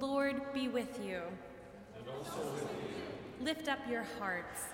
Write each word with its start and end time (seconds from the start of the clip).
Lord 0.00 0.52
be 0.52 0.68
with 0.68 1.00
you. 1.02 1.20
And 1.96 2.06
also 2.18 2.52
with 2.52 2.62
you. 2.62 3.44
Lift 3.44 3.68
up 3.68 3.78
your 3.88 4.04
hearts. 4.18 4.64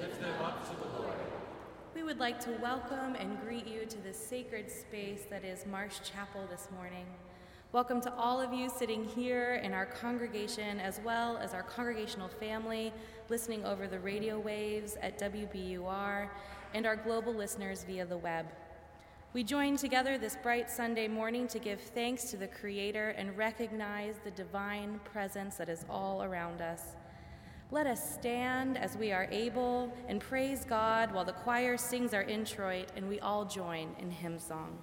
Lift 0.00 0.20
them 0.20 0.42
up 0.42 0.68
to 0.68 0.76
the 0.76 0.98
Lord. 1.00 1.14
We 1.94 2.02
would 2.02 2.18
like 2.18 2.40
to 2.40 2.50
welcome 2.60 3.14
and 3.14 3.40
greet 3.40 3.68
you 3.68 3.86
to 3.86 3.98
this 3.98 4.18
sacred 4.18 4.68
space 4.68 5.22
that 5.30 5.44
is 5.44 5.64
Marsh 5.64 6.00
Chapel 6.02 6.44
this 6.50 6.68
morning. 6.74 7.06
Welcome 7.70 8.00
to 8.00 8.14
all 8.14 8.40
of 8.40 8.52
you 8.52 8.68
sitting 8.68 9.04
here 9.04 9.60
in 9.62 9.72
our 9.72 9.86
congregation, 9.86 10.80
as 10.80 11.00
well 11.04 11.36
as 11.36 11.54
our 11.54 11.62
congregational 11.62 12.28
family 12.28 12.92
listening 13.28 13.64
over 13.64 13.86
the 13.86 14.00
radio 14.00 14.40
waves 14.40 14.96
at 15.02 15.20
WBUR, 15.20 16.28
and 16.74 16.84
our 16.84 16.96
global 16.96 17.32
listeners 17.32 17.84
via 17.84 18.06
the 18.06 18.16
web. 18.16 18.46
We 19.34 19.44
join 19.44 19.76
together 19.76 20.16
this 20.16 20.38
bright 20.42 20.70
Sunday 20.70 21.06
morning 21.06 21.48
to 21.48 21.58
give 21.58 21.82
thanks 21.82 22.30
to 22.30 22.38
the 22.38 22.46
Creator 22.46 23.10
and 23.10 23.36
recognize 23.36 24.14
the 24.24 24.30
divine 24.30 25.00
presence 25.04 25.56
that 25.56 25.68
is 25.68 25.84
all 25.90 26.22
around 26.22 26.62
us. 26.62 26.96
Let 27.70 27.86
us 27.86 28.14
stand 28.14 28.78
as 28.78 28.96
we 28.96 29.12
are 29.12 29.28
able 29.30 29.94
and 30.08 30.18
praise 30.18 30.64
God 30.64 31.12
while 31.12 31.26
the 31.26 31.34
choir 31.34 31.76
sings 31.76 32.14
our 32.14 32.22
introit 32.22 32.88
and 32.96 33.06
we 33.06 33.20
all 33.20 33.44
join 33.44 33.94
in 33.98 34.10
hymn 34.10 34.38
song. 34.38 34.78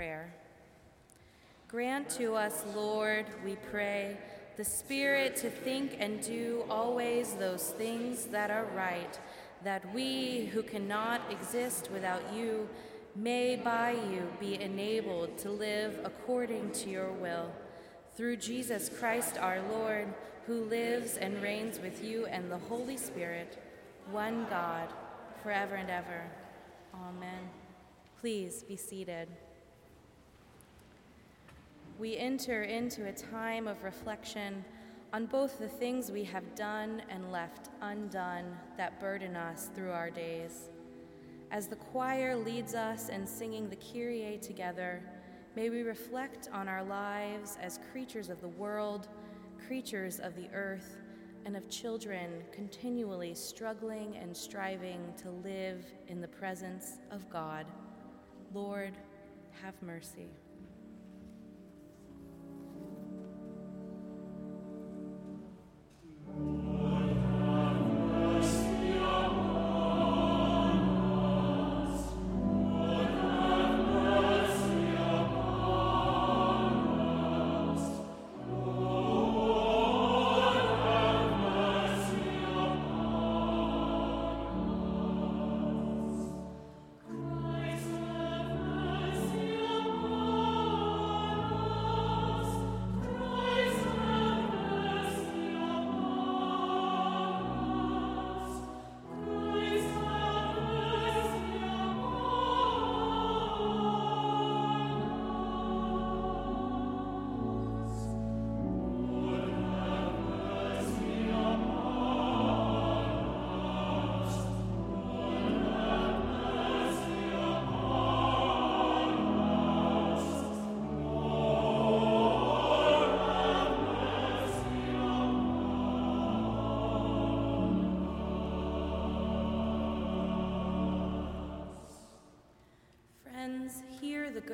Prayer. 0.00 0.32
Grant 1.68 2.08
to 2.08 2.34
us, 2.34 2.64
Lord, 2.74 3.26
we 3.44 3.56
pray, 3.70 4.16
the 4.56 4.64
Spirit 4.64 5.36
to 5.36 5.50
think 5.50 5.98
and 6.00 6.22
do 6.22 6.64
always 6.70 7.34
those 7.34 7.64
things 7.64 8.24
that 8.28 8.50
are 8.50 8.64
right, 8.74 9.20
that 9.62 9.92
we 9.92 10.46
who 10.54 10.62
cannot 10.62 11.20
exist 11.30 11.90
without 11.92 12.22
you 12.34 12.66
may 13.14 13.56
by 13.56 13.90
you 13.90 14.22
be 14.40 14.58
enabled 14.58 15.36
to 15.36 15.50
live 15.50 16.00
according 16.02 16.70
to 16.70 16.88
your 16.88 17.12
will. 17.12 17.52
Through 18.16 18.38
Jesus 18.38 18.88
Christ 18.88 19.36
our 19.36 19.60
Lord, 19.70 20.14
who 20.46 20.64
lives 20.64 21.18
and 21.18 21.42
reigns 21.42 21.78
with 21.78 22.02
you 22.02 22.24
and 22.24 22.50
the 22.50 22.56
Holy 22.56 22.96
Spirit, 22.96 23.62
one 24.10 24.46
God, 24.48 24.88
forever 25.42 25.74
and 25.74 25.90
ever. 25.90 26.22
Amen. 26.94 27.50
Please 28.18 28.62
be 28.62 28.76
seated 28.76 29.28
we 32.00 32.16
enter 32.16 32.62
into 32.62 33.06
a 33.06 33.12
time 33.12 33.68
of 33.68 33.84
reflection 33.84 34.64
on 35.12 35.26
both 35.26 35.58
the 35.58 35.68
things 35.68 36.10
we 36.10 36.24
have 36.24 36.54
done 36.54 37.02
and 37.10 37.30
left 37.30 37.68
undone 37.82 38.56
that 38.78 38.98
burden 38.98 39.36
us 39.36 39.68
through 39.74 39.90
our 39.90 40.08
days. 40.08 40.70
As 41.50 41.66
the 41.66 41.76
choir 41.76 42.34
leads 42.34 42.74
us 42.74 43.10
in 43.10 43.26
singing 43.26 43.68
the 43.68 43.76
Kyrie 43.76 44.38
together, 44.40 45.02
may 45.54 45.68
we 45.68 45.82
reflect 45.82 46.48
on 46.54 46.68
our 46.68 46.82
lives 46.82 47.58
as 47.60 47.80
creatures 47.92 48.30
of 48.30 48.40
the 48.40 48.48
world, 48.48 49.08
creatures 49.66 50.20
of 50.20 50.34
the 50.34 50.48
earth, 50.54 50.96
and 51.44 51.54
of 51.54 51.68
children 51.68 52.30
continually 52.50 53.34
struggling 53.34 54.16
and 54.16 54.34
striving 54.34 55.12
to 55.18 55.30
live 55.30 55.84
in 56.08 56.22
the 56.22 56.28
presence 56.28 56.98
of 57.10 57.28
God. 57.28 57.66
Lord, 58.54 58.96
have 59.62 59.74
mercy. 59.82 60.30
Amen. 66.36 66.79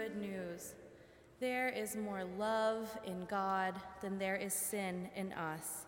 Good 0.06 0.20
news. 0.20 0.74
There 1.40 1.68
is 1.68 1.96
more 1.96 2.22
love 2.38 2.96
in 3.04 3.24
God 3.24 3.74
than 4.00 4.18
there 4.18 4.36
is 4.36 4.54
sin 4.54 5.08
in 5.16 5.32
us. 5.32 5.86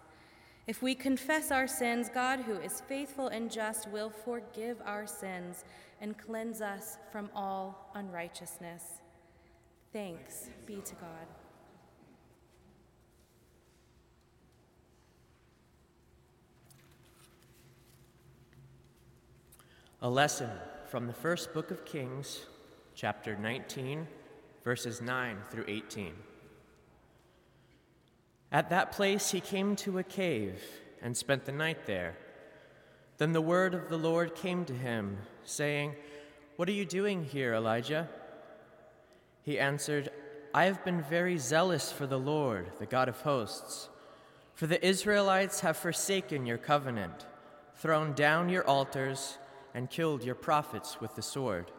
If 0.67 0.83
we 0.83 0.97
confess 0.97 1.53
our 1.53 1.69
sins, 1.69 2.11
God, 2.13 2.41
who 2.41 2.55
is 2.55 2.83
faithful 2.89 3.29
and 3.29 3.51
just, 3.51 3.89
will 3.91 4.11
forgive 4.11 4.79
our 4.85 5.07
sins 5.07 5.65
and 6.01 6.19
cleanse 6.19 6.61
us 6.61 6.99
from 7.13 7.31
all 7.33 7.93
unrighteousness. 7.95 8.83
Thanks 9.93 10.51
be 10.67 10.81
to 10.85 10.95
God. 10.97 11.27
A 20.03 20.11
lesson 20.11 20.51
from 20.87 21.07
the 21.07 21.13
first 21.13 21.55
book 21.55 21.71
of 21.71 21.85
Kings, 21.85 22.47
chapter 23.01 23.37
19, 23.37 24.09
verses 24.65 25.01
9 25.01 25.37
through 25.53 25.65
18. 25.69 26.13
At 28.51 28.71
that 28.71 28.91
place 28.91 29.31
he 29.31 29.41
came 29.41 29.77
to 29.77 29.99
a 29.99 30.03
cave 30.03 30.61
and 31.01 31.17
spent 31.17 31.45
the 31.45 31.53
night 31.53 31.87
there. 31.87 32.17
Then 33.19 33.33
the 33.33 33.41
word 33.41 33.73
of 33.73 33.89
the 33.89 33.97
Lord 33.97 34.35
came 34.35 34.65
to 34.65 34.73
him, 34.73 35.19
saying, 35.45 35.95
What 36.57 36.69
are 36.69 36.73
you 36.73 36.85
doing 36.85 37.23
here, 37.23 37.55
Elijah? 37.55 38.09
He 39.43 39.61
answered, 39.61 40.11
I 40.53 40.65
have 40.65 40.85
been 40.85 41.03
very 41.03 41.39
zealous 41.39 41.93
for 41.93 42.09
the 42.09 42.19
Lord, 42.19 42.73
the 42.81 42.87
God 42.87 43.09
of 43.09 43.21
hosts. 43.21 43.89
For 44.55 44.67
the 44.67 44.85
Israelites 44.85 45.61
have 45.61 45.77
forsaken 45.77 46.47
your 46.47 46.59
covenant, 46.59 47.27
thrown 47.77 48.13
down 48.15 48.49
your 48.49 48.67
altars, 48.67 49.39
and 49.73 49.89
killed 49.89 50.25
your 50.25 50.35
prophets 50.35 51.01
with 51.01 51.15
the 51.15 51.23
sword. 51.23 51.71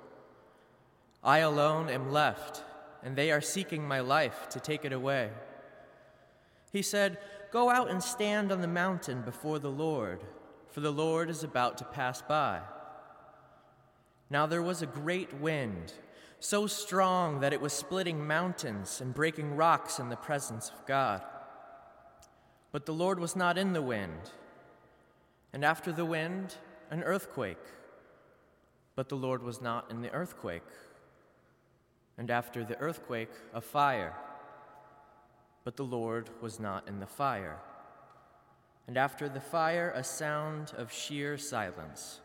I 1.24 1.40
alone 1.40 1.90
am 1.90 2.12
left, 2.12 2.64
and 3.04 3.16
they 3.16 3.32
are 3.32 3.42
seeking 3.42 3.88
my 3.88 4.00
life 4.00 4.48
to 4.50 4.60
take 4.60 4.86
it 4.86 4.94
away. 4.94 5.32
He 6.72 6.82
said, 6.82 7.18
Go 7.52 7.70
out 7.70 7.90
and 7.90 8.02
stand 8.02 8.52
on 8.52 8.62
the 8.62 8.68
mountain 8.68 9.22
before 9.22 9.60
the 9.60 9.72
Lord, 9.72 10.24
for 10.70 10.82
the 10.82 10.92
Lord 10.92 11.30
is 11.30 11.44
about 11.44 11.78
to 11.80 11.84
pass 11.84 12.22
by. 12.22 12.62
Now 14.30 14.46
there 14.46 14.62
was 14.62 14.82
a 14.82 14.88
great 14.88 15.34
wind, 15.34 15.94
so 16.40 16.68
strong 16.68 17.40
that 17.40 17.54
it 17.54 17.60
was 17.60 17.74
splitting 17.74 18.26
mountains 18.26 19.02
and 19.02 19.14
breaking 19.14 19.56
rocks 19.56 20.00
in 20.00 20.10
the 20.10 20.16
presence 20.16 20.70
of 20.70 20.86
God. 20.86 21.24
But 22.72 22.86
the 22.86 22.94
Lord 22.94 23.20
was 23.20 23.36
not 23.36 23.58
in 23.58 23.74
the 23.74 23.82
wind. 23.82 24.32
And 25.52 25.66
after 25.66 25.92
the 25.92 26.06
wind, 26.06 26.56
an 26.92 27.04
earthquake. 27.04 27.58
But 28.96 29.10
the 29.10 29.16
Lord 29.16 29.42
was 29.42 29.62
not 29.62 29.90
in 29.90 30.02
the 30.02 30.12
earthquake. 30.12 30.62
And 32.20 32.30
after 32.30 32.64
the 32.64 32.78
earthquake, 32.78 33.32
a 33.56 33.62
fire 33.62 34.14
but 35.64 35.76
the 35.76 35.84
Lord 35.84 36.30
was 36.42 36.60
not 36.60 36.88
in 36.88 37.00
the 37.00 37.06
fire. 37.06 37.60
And 38.88 38.98
after 38.98 39.30
the 39.30 39.40
fire, 39.40 39.92
a 39.96 40.04
sound 40.04 40.74
of 40.76 40.92
sheer 40.92 41.38
silence. 41.38 42.22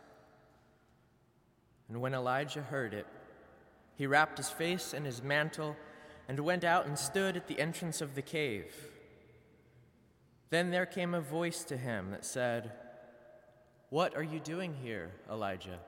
And 1.89 2.01
when 2.01 2.15
Elijah 2.15 2.63
heard 2.63 2.95
it, 2.95 3.07
he 3.97 4.07
wrapped 4.07 4.39
his 4.39 4.49
face 4.49 4.95
in 4.95 5.05
his 5.05 5.23
mantle 5.23 5.77
and 6.27 6.41
went 6.41 6.65
out 6.65 6.87
and 6.87 6.99
stood 6.99 7.37
at 7.37 7.49
the 7.49 7.61
entrance 7.61 8.01
of 8.01 8.15
the 8.15 8.23
cave. 8.23 8.73
Then 10.49 10.71
there 10.71 10.87
came 10.87 11.13
a 11.13 11.21
voice 11.21 11.65
to 11.65 11.77
him 11.77 12.13
that 12.13 12.25
said, 12.25 12.73
What 13.91 14.17
are 14.17 14.23
you 14.23 14.41
doing 14.41 14.75
here, 14.83 15.11
Elijah? 15.31 15.81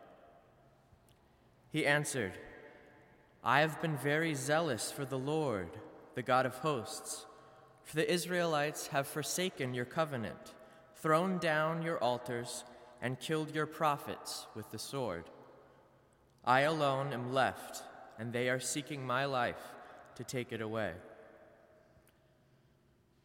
He 1.71 1.87
answered, 1.87 2.35
I 3.47 3.61
have 3.61 3.81
been 3.81 3.97
very 3.97 4.35
zealous 4.35 4.93
for 4.93 5.07
the 5.07 5.19
Lord, 5.19 5.71
the 6.15 6.23
God 6.23 6.45
of 6.45 6.57
hosts 6.57 7.25
for 7.87 7.95
the 7.95 8.12
Israelites 8.12 8.88
have 8.88 9.07
forsaken 9.07 9.73
your 9.73 9.85
covenant, 9.85 10.55
thrown 10.97 11.38
down 11.38 11.83
your 11.83 12.03
altars, 12.03 12.65
and 13.00 13.21
killed 13.21 13.55
your 13.55 13.67
prophets 13.67 14.49
with 14.57 14.73
the 14.73 14.79
sword. 14.79 15.31
I 16.45 16.62
alone 16.62 17.12
am 17.12 17.33
left, 17.33 17.85
and 18.19 18.33
they 18.33 18.50
are 18.50 18.59
seeking 18.59 19.07
my 19.07 19.25
life 19.25 19.62
to 20.17 20.25
take 20.25 20.50
it 20.50 20.61
away. 20.61 20.95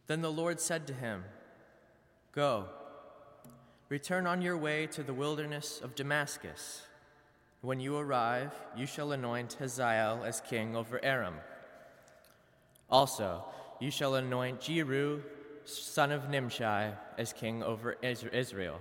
Then 0.06 0.22
the 0.22 0.30
Lord 0.30 0.60
said 0.60 0.86
to 0.86 0.94
him, 0.94 1.24
Go, 2.30 2.66
return 3.88 4.28
on 4.28 4.42
your 4.42 4.56
way 4.56 4.86
to 4.88 5.02
the 5.02 5.14
wilderness 5.14 5.80
of 5.82 5.96
Damascus. 5.96 6.82
When 7.62 7.78
you 7.78 7.96
arrive, 7.96 8.52
you 8.76 8.86
shall 8.86 9.12
anoint 9.12 9.52
Hazael 9.52 10.24
as 10.24 10.40
king 10.40 10.74
over 10.74 10.98
Aram. 11.04 11.36
Also, 12.90 13.44
you 13.80 13.88
shall 13.88 14.16
anoint 14.16 14.60
Jehu, 14.60 15.22
son 15.64 16.10
of 16.10 16.28
Nimshi, 16.28 16.64
as 17.16 17.32
king 17.32 17.62
over 17.62 17.96
Israel. 18.02 18.80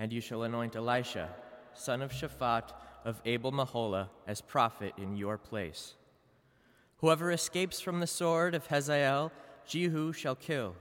And 0.00 0.12
you 0.12 0.20
shall 0.20 0.42
anoint 0.42 0.74
Elisha, 0.74 1.28
son 1.74 2.02
of 2.02 2.10
Shaphat 2.10 2.72
of 3.04 3.22
Abel 3.24 3.52
Meholah, 3.52 4.08
as 4.26 4.40
prophet 4.40 4.92
in 4.98 5.16
your 5.16 5.38
place. 5.38 5.94
Whoever 6.96 7.30
escapes 7.30 7.80
from 7.80 8.00
the 8.00 8.08
sword 8.08 8.56
of 8.56 8.66
Hazael, 8.66 9.30
Jehu 9.64 10.12
shall 10.12 10.34
kill, 10.34 10.74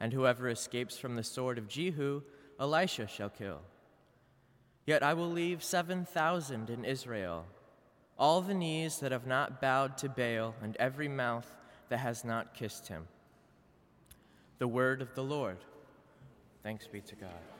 and 0.00 0.14
whoever 0.14 0.48
escapes 0.48 0.96
from 0.96 1.16
the 1.16 1.22
sword 1.22 1.58
of 1.58 1.68
Jehu, 1.68 2.22
Elisha 2.58 3.06
shall 3.06 3.28
kill. 3.28 3.60
Yet 4.86 5.02
I 5.02 5.14
will 5.14 5.30
leave 5.30 5.64
seven 5.64 6.04
thousand 6.04 6.70
in 6.70 6.84
Israel, 6.84 7.44
all 8.18 8.40
the 8.40 8.54
knees 8.54 9.00
that 9.00 9.12
have 9.12 9.26
not 9.26 9.60
bowed 9.60 9.98
to 9.98 10.08
Baal, 10.08 10.54
and 10.62 10.76
every 10.76 11.08
mouth 11.08 11.52
that 11.88 11.98
has 11.98 12.24
not 12.24 12.54
kissed 12.54 12.86
him. 12.86 13.08
The 14.58 14.68
word 14.68 15.02
of 15.02 15.14
the 15.14 15.24
Lord. 15.24 15.58
Thanks 16.62 16.86
be 16.86 17.00
to 17.00 17.16
God. 17.16 17.55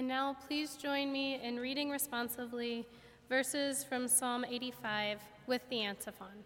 And 0.00 0.08
now 0.08 0.34
please 0.48 0.76
join 0.76 1.12
me 1.12 1.38
in 1.42 1.60
reading 1.60 1.90
responsively 1.90 2.86
verses 3.28 3.84
from 3.84 4.08
Psalm 4.08 4.46
85 4.48 5.20
with 5.46 5.60
the 5.68 5.82
antiphon. 5.82 6.42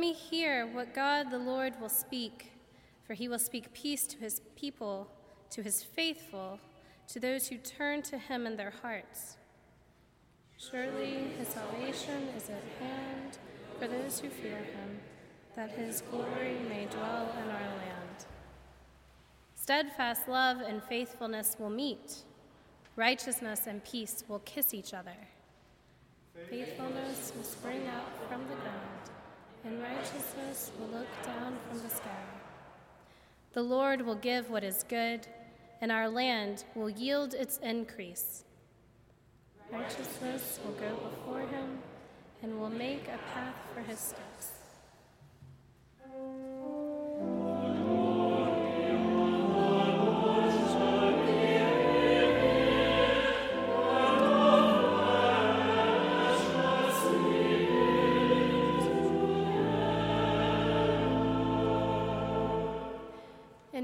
Me 0.00 0.14
hear 0.14 0.66
what 0.66 0.94
God 0.94 1.30
the 1.30 1.38
Lord 1.38 1.78
will 1.78 1.90
speak, 1.90 2.52
for 3.04 3.12
he 3.12 3.28
will 3.28 3.38
speak 3.38 3.72
peace 3.74 4.06
to 4.06 4.16
his 4.16 4.40
people, 4.56 5.10
to 5.50 5.62
his 5.62 5.82
faithful, 5.82 6.58
to 7.08 7.20
those 7.20 7.48
who 7.48 7.58
turn 7.58 8.00
to 8.02 8.16
him 8.16 8.46
in 8.46 8.56
their 8.56 8.72
hearts. 8.82 9.36
Surely 10.56 11.28
his 11.38 11.48
salvation 11.48 12.28
is 12.36 12.48
at 12.48 12.62
hand 12.80 13.38
for 13.78 13.88
those 13.88 14.20
who 14.20 14.30
fear 14.30 14.56
him, 14.56 15.00
that 15.54 15.70
his 15.70 16.02
glory 16.10 16.56
may 16.68 16.86
dwell 16.86 17.34
in 17.42 17.50
our 17.50 17.76
land. 17.76 18.24
Steadfast 19.54 20.28
love 20.28 20.60
and 20.60 20.82
faithfulness 20.82 21.56
will 21.58 21.70
meet, 21.70 22.24
righteousness 22.96 23.66
and 23.66 23.84
peace 23.84 24.24
will 24.28 24.40
kiss 24.40 24.72
each 24.72 24.94
other. 24.94 25.16
Faithfulness 26.48 27.32
will 27.36 27.44
spring 27.44 27.86
up 27.88 28.08
from 28.28 28.40
the 28.48 28.54
ground 28.54 29.10
and 29.64 29.82
righteousness 29.82 30.70
will 30.78 30.98
look 30.98 31.08
down 31.24 31.56
from 31.68 31.82
the 31.82 31.88
sky. 31.88 32.24
The 33.52 33.62
Lord 33.62 34.02
will 34.02 34.14
give 34.14 34.48
what 34.50 34.64
is 34.64 34.84
good, 34.88 35.26
and 35.80 35.90
our 35.90 36.08
land 36.08 36.64
will 36.74 36.90
yield 36.90 37.34
its 37.34 37.58
increase. 37.58 38.44
Righteousness 39.72 40.60
will 40.64 40.72
go 40.72 40.96
before 41.10 41.40
him 41.40 41.78
and 42.42 42.58
will 42.58 42.70
make 42.70 43.04
a 43.08 43.18
path 43.34 43.54
for 43.74 43.80
his 43.80 43.98
steps. 43.98 44.59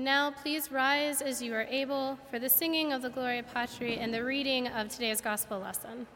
Now 0.07 0.31
please 0.31 0.71
rise 0.71 1.21
as 1.21 1.43
you 1.43 1.53
are 1.53 1.67
able 1.69 2.17
for 2.31 2.39
the 2.39 2.49
singing 2.49 2.93
of 2.93 3.03
the 3.03 3.11
Gloria 3.11 3.43
Patri 3.43 3.99
and 3.99 4.15
the 4.15 4.23
reading 4.23 4.69
of 4.69 4.89
today's 4.89 5.21
gospel 5.21 5.59
lesson. 5.59 6.07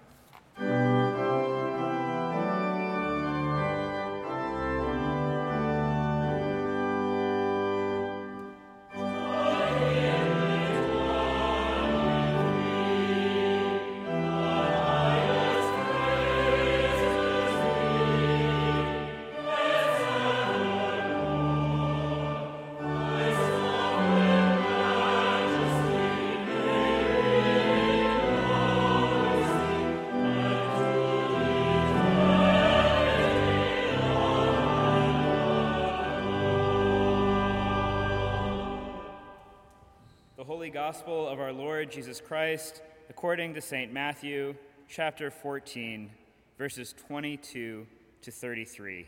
Holy 40.61 40.68
Gospel 40.68 41.27
of 41.27 41.40
our 41.40 41.55
Lord 41.55 41.90
Jesus 41.90 42.20
Christ 42.20 42.83
according 43.09 43.55
to 43.55 43.62
St. 43.62 43.94
Matthew, 43.94 44.55
chapter 44.90 45.31
14, 45.31 46.11
verses 46.59 46.94
22 47.09 47.87
to 48.20 48.31
33. 48.31 49.07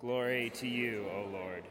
Glory 0.00 0.50
to 0.54 0.66
you, 0.66 1.06
O 1.14 1.28
Lord. 1.30 1.62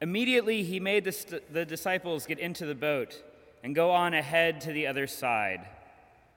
Immediately 0.00 0.62
he 0.62 0.78
made 0.78 1.02
the, 1.02 1.10
st- 1.10 1.52
the 1.52 1.64
disciples 1.64 2.24
get 2.24 2.38
into 2.38 2.66
the 2.66 2.74
boat 2.76 3.20
and 3.64 3.74
go 3.74 3.90
on 3.90 4.14
ahead 4.14 4.60
to 4.60 4.72
the 4.72 4.86
other 4.86 5.08
side, 5.08 5.66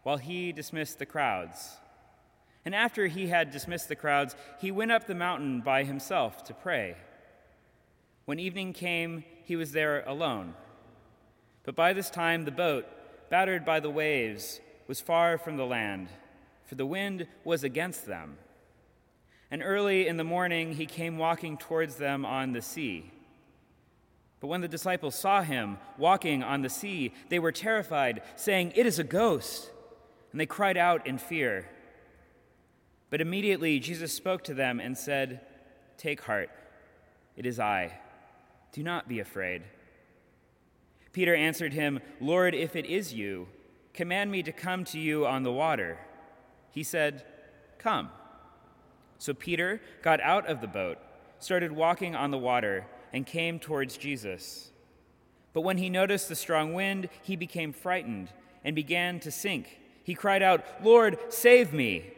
while 0.01 0.17
he 0.17 0.51
dismissed 0.51 0.97
the 0.97 1.05
crowds. 1.05 1.77
And 2.65 2.73
after 2.73 3.05
he 3.05 3.27
had 3.27 3.51
dismissed 3.51 3.87
the 3.87 3.95
crowds, 3.95 4.35
he 4.59 4.71
went 4.71 4.91
up 4.91 5.05
the 5.05 5.13
mountain 5.13 5.61
by 5.61 5.83
himself 5.83 6.43
to 6.45 6.55
pray. 6.55 6.95
When 8.25 8.39
evening 8.39 8.73
came, 8.73 9.23
he 9.43 9.55
was 9.55 9.73
there 9.73 10.03
alone. 10.07 10.55
But 11.63 11.75
by 11.75 11.93
this 11.93 12.09
time, 12.09 12.45
the 12.45 12.51
boat, 12.51 12.85
battered 13.29 13.65
by 13.65 13.79
the 13.79 13.89
waves, 13.89 14.59
was 14.87 14.99
far 14.99 15.37
from 15.37 15.57
the 15.57 15.65
land, 15.65 16.09
for 16.65 16.75
the 16.75 16.85
wind 16.85 17.27
was 17.43 17.63
against 17.63 18.05
them. 18.05 18.37
And 19.49 19.61
early 19.63 20.07
in 20.07 20.17
the 20.17 20.23
morning, 20.23 20.73
he 20.73 20.85
came 20.85 21.17
walking 21.17 21.57
towards 21.57 21.95
them 21.95 22.25
on 22.25 22.53
the 22.53 22.61
sea. 22.61 23.11
But 24.39 24.47
when 24.47 24.61
the 24.61 24.67
disciples 24.67 25.15
saw 25.15 25.41
him 25.41 25.77
walking 25.97 26.43
on 26.43 26.63
the 26.63 26.69
sea, 26.69 27.13
they 27.29 27.39
were 27.39 27.51
terrified, 27.51 28.23
saying, 28.35 28.73
It 28.75 28.85
is 28.85 28.99
a 28.99 29.03
ghost. 29.03 29.69
And 30.31 30.41
they 30.41 30.45
cried 30.45 30.75
out 30.75 31.07
in 31.07 31.17
fear. 31.17 31.69
But 33.09 33.21
immediately 33.21 33.79
Jesus 33.79 34.11
spoke 34.11 34.43
to 34.45 34.53
them 34.53 34.79
and 34.79 34.97
said, 34.97 35.41
Take 35.97 36.21
heart, 36.21 36.49
it 37.37 37.45
is 37.45 37.59
I. 37.59 37.99
Do 38.73 38.83
not 38.83 39.07
be 39.07 39.19
afraid. 39.19 39.61
Peter 41.13 41.35
answered 41.35 41.73
him, 41.73 41.99
Lord, 42.19 42.55
if 42.55 42.75
it 42.75 42.87
is 42.87 43.13
you, 43.13 43.47
command 43.93 44.31
me 44.31 44.43
to 44.43 44.51
come 44.51 44.83
to 44.85 44.99
you 44.99 45.25
on 45.25 45.43
the 45.43 45.51
water. 45.51 45.99
He 46.71 46.83
said, 46.83 47.23
Come. 47.77 48.09
So 49.19 49.33
Peter 49.33 49.79
got 50.01 50.19
out 50.21 50.47
of 50.49 50.59
the 50.59 50.67
boat, 50.67 50.97
started 51.39 51.71
walking 51.71 52.15
on 52.15 52.31
the 52.31 52.37
water, 52.37 52.87
and 53.13 53.27
came 53.27 53.59
towards 53.59 53.95
Jesus. 53.95 54.71
But 55.53 55.61
when 55.61 55.77
he 55.77 55.89
noticed 55.89 56.29
the 56.29 56.35
strong 56.35 56.73
wind, 56.73 57.09
he 57.21 57.35
became 57.35 57.73
frightened 57.73 58.29
and 58.65 58.75
began 58.75 59.19
to 59.19 59.29
sink. 59.29 59.79
He 60.03 60.15
cried 60.15 60.41
out, 60.41 60.65
Lord, 60.83 61.17
save 61.29 61.71
me! 61.71 62.11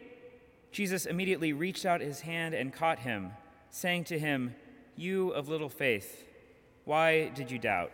Jesus 0.72 1.06
immediately 1.06 1.52
reached 1.52 1.86
out 1.86 2.00
his 2.00 2.22
hand 2.22 2.54
and 2.54 2.74
caught 2.74 3.00
him, 3.00 3.32
saying 3.70 4.06
to 4.06 4.18
him, 4.18 4.56
You 4.96 5.32
of 5.32 5.50
little 5.50 5.70
faith, 5.70 6.24
why 6.86 7.30
did 7.30 7.52
you 7.52 7.60
doubt? 7.60 7.92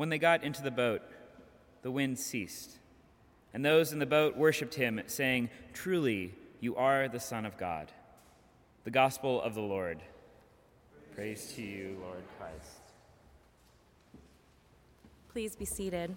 When 0.00 0.08
they 0.08 0.16
got 0.16 0.44
into 0.44 0.62
the 0.62 0.70
boat, 0.70 1.02
the 1.82 1.90
wind 1.90 2.18
ceased, 2.18 2.78
and 3.52 3.62
those 3.62 3.92
in 3.92 3.98
the 3.98 4.06
boat 4.06 4.34
worshipped 4.34 4.74
him, 4.74 4.98
saying, 5.08 5.50
Truly, 5.74 6.32
you 6.58 6.74
are 6.76 7.06
the 7.06 7.20
Son 7.20 7.44
of 7.44 7.58
God. 7.58 7.92
The 8.84 8.90
Gospel 8.90 9.42
of 9.42 9.54
the 9.54 9.60
Lord. 9.60 10.00
Praise 11.14 11.52
to 11.54 11.60
you, 11.60 11.98
Lord 12.00 12.22
Christ. 12.38 12.80
Please 15.30 15.54
be 15.54 15.66
seated. 15.66 16.16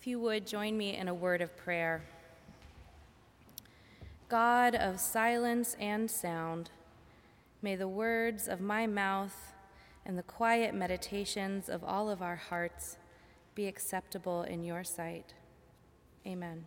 If 0.00 0.06
you 0.06 0.20
would 0.20 0.46
join 0.46 0.78
me 0.78 0.96
in 0.96 1.08
a 1.08 1.14
word 1.14 1.42
of 1.42 1.56
prayer. 1.56 2.04
God 4.28 4.76
of 4.76 5.00
silence 5.00 5.74
and 5.80 6.08
sound, 6.08 6.70
May 7.62 7.74
the 7.74 7.88
words 7.88 8.46
of 8.46 8.60
my 8.60 8.86
mouth 8.86 9.55
and 10.06 10.16
the 10.16 10.22
quiet 10.22 10.72
meditations 10.72 11.68
of 11.68 11.82
all 11.82 12.08
of 12.08 12.22
our 12.22 12.36
hearts 12.36 12.96
be 13.56 13.66
acceptable 13.66 14.44
in 14.44 14.62
your 14.62 14.84
sight. 14.84 15.34
Amen. 16.24 16.64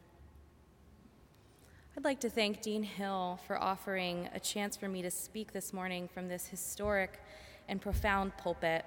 I'd 1.98 2.04
like 2.04 2.20
to 2.20 2.30
thank 2.30 2.62
Dean 2.62 2.84
Hill 2.84 3.40
for 3.48 3.58
offering 3.58 4.30
a 4.34 4.40
chance 4.42 4.76
for 4.76 4.90
me 4.90 5.02
to 5.02 5.10
speak 5.10 5.54
this 5.54 5.72
morning 5.72 6.10
from 6.14 6.28
this 6.28 6.48
historic 6.48 7.22
and 7.70 7.82
profound 7.82 8.36
pulpit. 8.38 8.84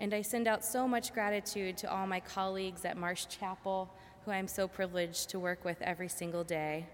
And 0.00 0.14
I 0.14 0.22
send 0.22 0.46
out 0.46 0.64
so 0.64 0.86
much 0.86 1.12
gratitude 1.12 1.76
to 1.78 1.92
all 1.92 2.06
my 2.06 2.20
colleagues 2.20 2.84
at 2.84 2.96
Marsh 2.96 3.26
Chapel, 3.26 3.92
who 4.24 4.30
I'm 4.30 4.46
so 4.46 4.68
privileged 4.68 5.28
to 5.30 5.40
work 5.40 5.64
with 5.64 5.82
every 5.82 6.08
single 6.08 6.44
day. 6.44 6.86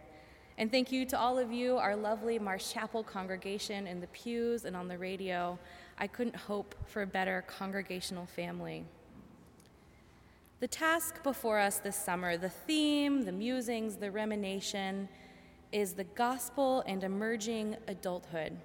And 0.56 0.70
thank 0.70 0.90
you 0.90 1.04
to 1.06 1.18
all 1.18 1.38
of 1.38 1.52
you, 1.52 1.76
our 1.76 1.96
lovely 1.96 2.38
Marsh 2.38 2.72
Chapel 2.72 3.02
congregation 3.02 3.86
in 3.86 4.00
the 4.00 4.06
pews 4.06 4.64
and 4.64 4.74
on 4.74 4.88
the 4.88 4.96
radio. 4.96 5.58
I 5.98 6.06
couldn't 6.06 6.36
hope 6.36 6.74
for 6.86 7.02
a 7.02 7.06
better 7.06 7.44
congregational 7.46 8.26
family. 8.26 8.84
The 10.60 10.68
task 10.68 11.22
before 11.22 11.58
us 11.58 11.78
this 11.78 11.96
summer, 11.96 12.36
the 12.36 12.48
theme, 12.48 13.22
the 13.22 13.32
musings, 13.32 13.96
the 13.96 14.10
rumination, 14.10 15.08
is 15.72 15.92
the 15.92 16.04
gospel 16.04 16.82
and 16.86 17.04
emerging 17.04 17.76
adulthood. 17.88 18.56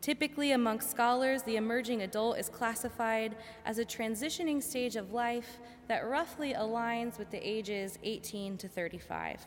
Typically, 0.00 0.52
among 0.52 0.80
scholars, 0.80 1.42
the 1.42 1.56
emerging 1.56 2.02
adult 2.02 2.38
is 2.38 2.48
classified 2.48 3.36
as 3.66 3.78
a 3.78 3.84
transitioning 3.84 4.62
stage 4.62 4.96
of 4.96 5.12
life 5.12 5.58
that 5.88 6.08
roughly 6.08 6.54
aligns 6.54 7.18
with 7.18 7.30
the 7.30 7.46
ages 7.46 7.98
18 8.02 8.56
to 8.56 8.66
35. 8.66 9.46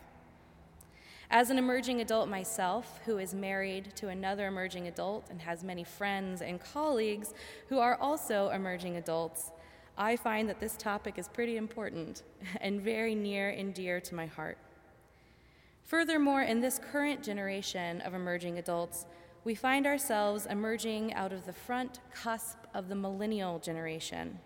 As 1.34 1.50
an 1.50 1.58
emerging 1.58 2.00
adult 2.00 2.30
myself, 2.30 3.00
who 3.06 3.18
is 3.18 3.34
married 3.34 3.92
to 3.96 4.10
another 4.10 4.46
emerging 4.46 4.88
adult 4.88 5.32
and 5.32 5.42
has 5.42 5.64
many 5.64 5.84
friends 5.84 6.44
and 6.44 6.62
colleagues 6.62 7.34
who 7.70 7.80
are 7.80 7.96
also 8.00 8.50
emerging 8.50 8.98
adults, 8.98 9.52
I 9.98 10.16
find 10.16 10.48
that 10.48 10.60
this 10.60 10.78
topic 10.78 11.18
is 11.18 11.28
pretty 11.28 11.58
important 11.58 12.22
and 12.62 12.80
very 12.80 13.16
near 13.16 13.50
and 13.50 13.74
dear 13.74 14.00
to 14.02 14.14
my 14.14 14.28
heart. 14.28 14.60
Furthermore, 15.86 16.44
in 16.44 16.62
this 16.62 16.78
current 16.78 17.24
generation 17.24 18.02
of 18.02 18.14
emerging 18.14 18.60
adults, 18.60 19.08
we 19.44 19.56
find 19.56 19.88
ourselves 19.88 20.46
emerging 20.46 21.16
out 21.16 21.34
of 21.34 21.48
the 21.48 21.52
front 21.52 22.00
cusp 22.14 22.60
of 22.76 22.90
the 22.90 22.96
millennial 22.96 23.58
generation. 23.58 24.38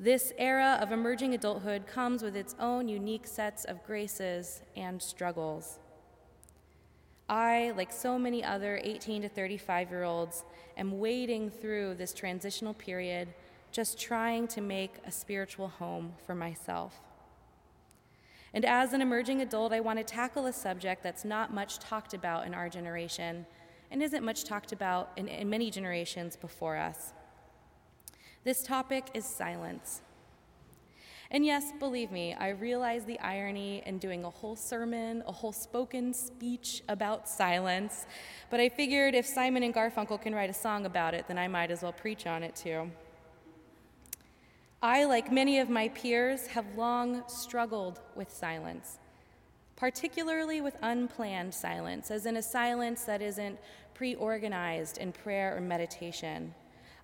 This 0.00 0.32
era 0.38 0.78
of 0.80 0.90
emerging 0.90 1.34
adulthood 1.34 1.86
comes 1.86 2.22
with 2.22 2.34
its 2.34 2.56
own 2.58 2.88
unique 2.88 3.26
sets 3.26 3.64
of 3.64 3.84
graces 3.84 4.62
and 4.74 5.00
struggles. 5.00 5.78
I, 7.28 7.72
like 7.76 7.92
so 7.92 8.18
many 8.18 8.42
other 8.42 8.80
18 8.82 9.22
to 9.22 9.28
35 9.28 9.90
year 9.90 10.02
olds, 10.02 10.44
am 10.76 10.98
wading 10.98 11.50
through 11.50 11.94
this 11.94 12.12
transitional 12.12 12.74
period, 12.74 13.28
just 13.70 13.98
trying 13.98 14.48
to 14.48 14.60
make 14.60 14.94
a 15.06 15.12
spiritual 15.12 15.68
home 15.68 16.14
for 16.26 16.34
myself. 16.34 17.00
And 18.54 18.64
as 18.64 18.92
an 18.92 19.00
emerging 19.00 19.40
adult, 19.40 19.72
I 19.72 19.80
want 19.80 19.98
to 19.98 20.04
tackle 20.04 20.46
a 20.46 20.52
subject 20.52 21.02
that's 21.02 21.24
not 21.24 21.54
much 21.54 21.78
talked 21.78 22.12
about 22.12 22.46
in 22.46 22.52
our 22.52 22.68
generation 22.68 23.46
and 23.90 24.02
isn't 24.02 24.24
much 24.24 24.44
talked 24.44 24.72
about 24.72 25.10
in, 25.16 25.28
in 25.28 25.48
many 25.48 25.70
generations 25.70 26.36
before 26.36 26.76
us. 26.76 27.12
This 28.44 28.64
topic 28.64 29.06
is 29.14 29.24
silence. 29.24 30.02
And 31.30 31.46
yes, 31.46 31.72
believe 31.78 32.10
me, 32.10 32.34
I 32.34 32.48
realize 32.48 33.04
the 33.04 33.20
irony 33.20 33.84
in 33.86 33.98
doing 33.98 34.24
a 34.24 34.30
whole 34.30 34.56
sermon, 34.56 35.22
a 35.28 35.32
whole 35.32 35.52
spoken 35.52 36.12
speech 36.12 36.82
about 36.88 37.28
silence, 37.28 38.04
but 38.50 38.58
I 38.58 38.68
figured 38.68 39.14
if 39.14 39.26
Simon 39.26 39.62
and 39.62 39.72
Garfunkel 39.72 40.20
can 40.20 40.34
write 40.34 40.50
a 40.50 40.54
song 40.54 40.86
about 40.86 41.14
it, 41.14 41.28
then 41.28 41.38
I 41.38 41.46
might 41.46 41.70
as 41.70 41.82
well 41.82 41.92
preach 41.92 42.26
on 42.26 42.42
it 42.42 42.56
too. 42.56 42.90
I, 44.82 45.04
like 45.04 45.30
many 45.30 45.60
of 45.60 45.70
my 45.70 45.88
peers, 45.90 46.48
have 46.48 46.66
long 46.76 47.22
struggled 47.28 48.00
with 48.16 48.30
silence, 48.30 48.98
particularly 49.76 50.60
with 50.60 50.76
unplanned 50.82 51.54
silence, 51.54 52.10
as 52.10 52.26
in 52.26 52.36
a 52.36 52.42
silence 52.42 53.04
that 53.04 53.22
isn't 53.22 53.58
pre 53.94 54.16
organized 54.16 54.98
in 54.98 55.12
prayer 55.12 55.56
or 55.56 55.60
meditation 55.60 56.52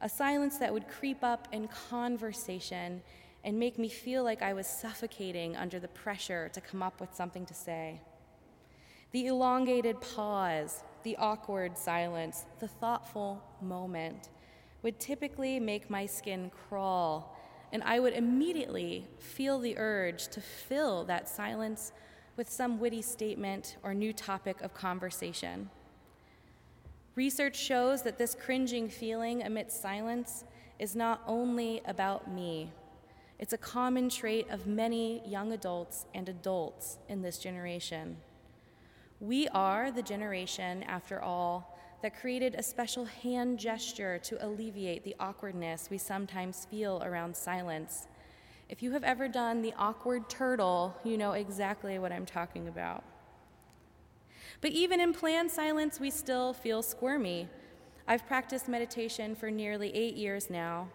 a 0.00 0.08
silence 0.08 0.58
that 0.58 0.72
would 0.72 0.88
creep 0.88 1.24
up 1.24 1.48
in 1.52 1.68
conversation 1.68 3.02
and 3.44 3.58
make 3.58 3.78
me 3.78 3.88
feel 3.88 4.24
like 4.24 4.42
I 4.42 4.52
was 4.52 4.66
suffocating 4.66 5.56
under 5.56 5.78
the 5.78 5.88
pressure 5.88 6.50
to 6.52 6.60
come 6.60 6.82
up 6.82 7.00
with 7.00 7.14
something 7.14 7.46
to 7.46 7.54
say. 7.54 8.00
The 9.12 9.26
elongated 9.26 10.00
pause, 10.00 10.82
the 11.02 11.16
awkward 11.16 11.78
silence, 11.78 12.44
the 12.60 12.68
thoughtful 12.68 13.42
moment 13.62 14.28
would 14.82 15.00
typically 15.00 15.58
make 15.58 15.90
my 15.90 16.06
skin 16.06 16.50
crawl, 16.50 17.36
and 17.72 17.82
I 17.82 18.00
would 18.00 18.12
immediately 18.12 19.06
feel 19.18 19.58
the 19.58 19.76
urge 19.78 20.28
to 20.28 20.40
fill 20.40 21.04
that 21.04 21.28
silence 21.28 21.92
with 22.36 22.48
some 22.48 22.78
witty 22.78 23.02
statement 23.02 23.76
or 23.82 23.94
new 23.94 24.12
topic 24.12 24.60
of 24.60 24.74
conversation. 24.74 25.70
Research 27.18 27.56
shows 27.56 28.02
that 28.02 28.16
this 28.16 28.36
cringing 28.36 28.88
feeling 28.88 29.42
amidst 29.42 29.82
silence 29.82 30.44
is 30.78 30.94
not 30.94 31.20
only 31.26 31.82
about 31.84 32.30
me, 32.30 32.70
it's 33.40 33.52
a 33.52 33.58
common 33.58 34.08
trait 34.08 34.48
of 34.50 34.68
many 34.68 35.20
young 35.26 35.50
adults 35.50 36.06
and 36.14 36.28
adults 36.28 36.98
in 37.08 37.20
this 37.20 37.38
generation. 37.38 38.18
We 39.18 39.48
are 39.48 39.90
the 39.90 40.00
generation, 40.00 40.84
after 40.84 41.20
all, 41.20 41.76
that 42.02 42.16
created 42.16 42.54
a 42.54 42.62
special 42.62 43.06
hand 43.06 43.58
gesture 43.58 44.20
to 44.20 44.46
alleviate 44.46 45.02
the 45.02 45.16
awkwardness 45.18 45.88
we 45.90 45.98
sometimes 45.98 46.68
feel 46.70 47.02
around 47.04 47.36
silence. 47.36 48.06
If 48.68 48.80
you 48.80 48.92
have 48.92 49.02
ever 49.02 49.26
done 49.26 49.60
the 49.60 49.74
awkward 49.76 50.30
turtle, 50.30 50.96
you 51.02 51.18
know 51.18 51.32
exactly 51.32 51.98
what 51.98 52.12
I'm 52.12 52.26
talking 52.26 52.68
about. 52.68 53.02
But 54.60 54.72
even 54.72 55.00
in 55.00 55.12
planned 55.12 55.50
silence, 55.50 56.00
we 56.00 56.10
still 56.10 56.52
feel 56.52 56.82
squirmy. 56.82 57.48
I've 58.06 58.26
practiced 58.26 58.68
meditation 58.68 59.34
for 59.34 59.50
nearly 59.50 59.94
eight 59.94 60.16
years 60.16 60.48
now, 60.48 60.88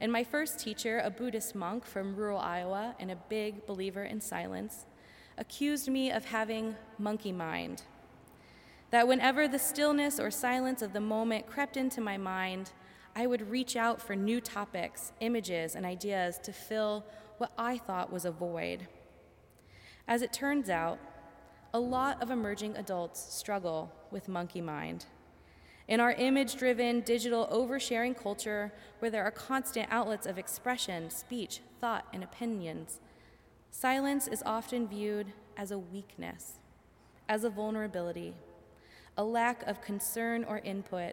and 0.00 0.10
my 0.10 0.24
first 0.24 0.58
teacher, 0.58 1.00
a 1.04 1.10
Buddhist 1.10 1.54
monk 1.54 1.84
from 1.84 2.16
rural 2.16 2.40
Iowa 2.40 2.94
and 2.98 3.10
a 3.10 3.16
big 3.28 3.66
believer 3.66 4.04
in 4.04 4.20
silence, 4.20 4.84
accused 5.38 5.88
me 5.88 6.10
of 6.10 6.24
having 6.24 6.74
monkey 6.98 7.32
mind 7.32 7.82
that 8.90 9.08
whenever 9.08 9.48
the 9.48 9.58
stillness 9.58 10.20
or 10.20 10.30
silence 10.30 10.82
of 10.82 10.92
the 10.92 11.00
moment 11.00 11.46
crept 11.46 11.76
into 11.76 12.00
my 12.00 12.16
mind, 12.16 12.70
I 13.14 13.26
would 13.26 13.50
reach 13.50 13.76
out 13.76 14.00
for 14.00 14.14
new 14.14 14.40
topics, 14.40 15.12
images, 15.20 15.74
and 15.74 15.84
ideas 15.84 16.38
to 16.44 16.52
fill 16.52 17.04
what 17.38 17.52
I 17.58 17.78
thought 17.78 18.12
was 18.12 18.24
a 18.24 18.30
void. 18.30 18.86
As 20.06 20.22
it 20.22 20.32
turns 20.32 20.70
out, 20.70 20.98
a 21.76 21.78
lot 21.78 22.22
of 22.22 22.30
emerging 22.30 22.74
adults 22.78 23.20
struggle 23.34 23.92
with 24.10 24.28
monkey 24.28 24.62
mind. 24.62 25.04
In 25.88 26.00
our 26.00 26.12
image 26.12 26.56
driven, 26.56 27.02
digital 27.02 27.46
oversharing 27.52 28.16
culture, 28.16 28.72
where 29.00 29.10
there 29.10 29.24
are 29.24 29.30
constant 29.30 29.86
outlets 29.90 30.26
of 30.26 30.38
expression, 30.38 31.10
speech, 31.10 31.60
thought, 31.78 32.06
and 32.14 32.24
opinions, 32.24 33.00
silence 33.70 34.26
is 34.26 34.42
often 34.46 34.88
viewed 34.88 35.26
as 35.58 35.70
a 35.70 35.78
weakness, 35.78 36.60
as 37.28 37.44
a 37.44 37.50
vulnerability, 37.50 38.34
a 39.18 39.22
lack 39.22 39.62
of 39.64 39.82
concern 39.82 40.44
or 40.44 40.60
input, 40.60 41.12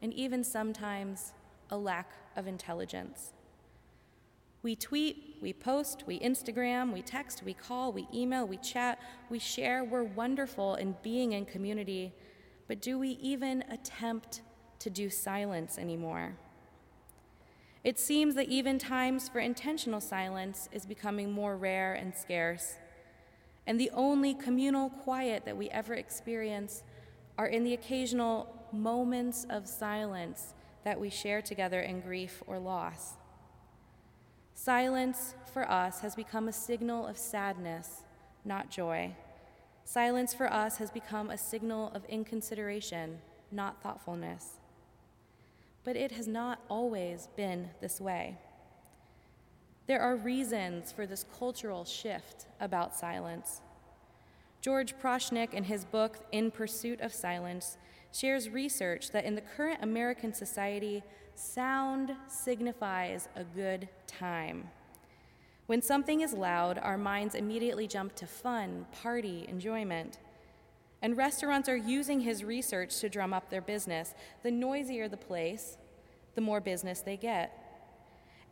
and 0.00 0.14
even 0.14 0.44
sometimes 0.44 1.32
a 1.70 1.76
lack 1.76 2.12
of 2.36 2.46
intelligence. 2.46 3.32
We 4.64 4.74
tweet, 4.74 5.36
we 5.42 5.52
post, 5.52 6.04
we 6.06 6.18
Instagram, 6.20 6.90
we 6.90 7.02
text, 7.02 7.42
we 7.44 7.52
call, 7.52 7.92
we 7.92 8.08
email, 8.14 8.46
we 8.46 8.56
chat, 8.56 8.98
we 9.28 9.38
share. 9.38 9.84
We're 9.84 10.04
wonderful 10.04 10.76
in 10.76 10.96
being 11.02 11.32
in 11.32 11.44
community, 11.44 12.14
but 12.66 12.80
do 12.80 12.98
we 12.98 13.10
even 13.20 13.62
attempt 13.70 14.40
to 14.78 14.88
do 14.88 15.10
silence 15.10 15.76
anymore? 15.76 16.38
It 17.84 17.98
seems 17.98 18.36
that 18.36 18.48
even 18.48 18.78
times 18.78 19.28
for 19.28 19.38
intentional 19.38 20.00
silence 20.00 20.70
is 20.72 20.86
becoming 20.86 21.30
more 21.30 21.58
rare 21.58 21.92
and 21.92 22.14
scarce. 22.14 22.76
And 23.66 23.78
the 23.78 23.90
only 23.92 24.32
communal 24.32 24.88
quiet 24.88 25.44
that 25.44 25.58
we 25.58 25.68
ever 25.68 25.92
experience 25.92 26.82
are 27.36 27.48
in 27.48 27.64
the 27.64 27.74
occasional 27.74 28.66
moments 28.72 29.44
of 29.50 29.68
silence 29.68 30.54
that 30.84 30.98
we 30.98 31.10
share 31.10 31.42
together 31.42 31.80
in 31.80 32.00
grief 32.00 32.42
or 32.46 32.58
loss. 32.58 33.18
Silence 34.54 35.34
for 35.52 35.68
us 35.70 36.00
has 36.00 36.14
become 36.14 36.48
a 36.48 36.52
signal 36.52 37.06
of 37.06 37.18
sadness, 37.18 38.04
not 38.44 38.70
joy. 38.70 39.14
Silence 39.84 40.32
for 40.32 40.50
us 40.50 40.78
has 40.78 40.90
become 40.90 41.28
a 41.28 41.36
signal 41.36 41.90
of 41.94 42.04
inconsideration, 42.06 43.18
not 43.52 43.82
thoughtfulness. 43.82 44.60
But 45.82 45.96
it 45.96 46.12
has 46.12 46.26
not 46.26 46.60
always 46.70 47.28
been 47.36 47.70
this 47.80 48.00
way. 48.00 48.38
There 49.86 50.00
are 50.00 50.16
reasons 50.16 50.92
for 50.92 51.06
this 51.06 51.26
cultural 51.38 51.84
shift 51.84 52.46
about 52.58 52.94
silence. 52.94 53.60
George 54.62 54.98
Prochnik, 54.98 55.52
in 55.52 55.64
his 55.64 55.84
book 55.84 56.16
In 56.32 56.50
Pursuit 56.50 57.02
of 57.02 57.12
Silence, 57.12 57.76
shares 58.12 58.48
research 58.48 59.10
that 59.10 59.26
in 59.26 59.34
the 59.34 59.42
current 59.42 59.80
American 59.82 60.32
society, 60.32 61.02
sound 61.34 62.14
signifies 62.28 63.28
a 63.36 63.44
good 63.44 63.88
time. 64.06 64.68
When 65.66 65.80
something 65.80 66.20
is 66.20 66.34
loud, 66.34 66.78
our 66.78 66.98
minds 66.98 67.34
immediately 67.34 67.86
jump 67.86 68.14
to 68.16 68.26
fun, 68.26 68.86
party, 69.02 69.46
enjoyment. 69.48 70.18
And 71.00 71.16
restaurants 71.16 71.68
are 71.68 71.76
using 71.76 72.20
his 72.20 72.44
research 72.44 72.98
to 73.00 73.08
drum 73.08 73.32
up 73.32 73.50
their 73.50 73.62
business. 73.62 74.14
The 74.42 74.50
noisier 74.50 75.08
the 75.08 75.16
place, 75.16 75.78
the 76.34 76.40
more 76.40 76.60
business 76.60 77.00
they 77.00 77.16
get. 77.16 77.60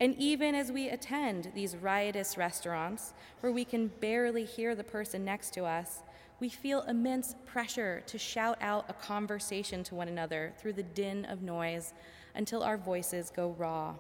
And 0.01 0.17
even 0.17 0.55
as 0.55 0.73
we 0.73 0.89
attend 0.89 1.53
these 1.55 1.77
riotous 1.77 2.37
restaurants 2.37 3.13
where 3.41 3.53
we 3.53 3.65
can 3.65 3.89
barely 3.89 4.45
hear 4.45 4.75
the 4.75 4.85
person 4.85 5.25
next 5.25 5.53
to 5.55 5.65
us, 5.65 6.03
we 6.41 6.49
feel 6.49 6.83
immense 6.83 7.37
pressure 7.47 8.03
to 8.07 8.19
shout 8.19 8.59
out 8.61 8.87
a 8.89 8.95
conversation 8.95 9.85
to 9.85 9.95
one 9.95 10.09
another 10.09 10.53
through 10.59 10.73
the 10.73 10.83
din 10.83 11.25
of 11.27 11.43
noise 11.43 11.93
until 12.35 12.63
our 12.63 12.77
voices 12.77 13.33
go 13.35 13.55
raw. 13.59 13.95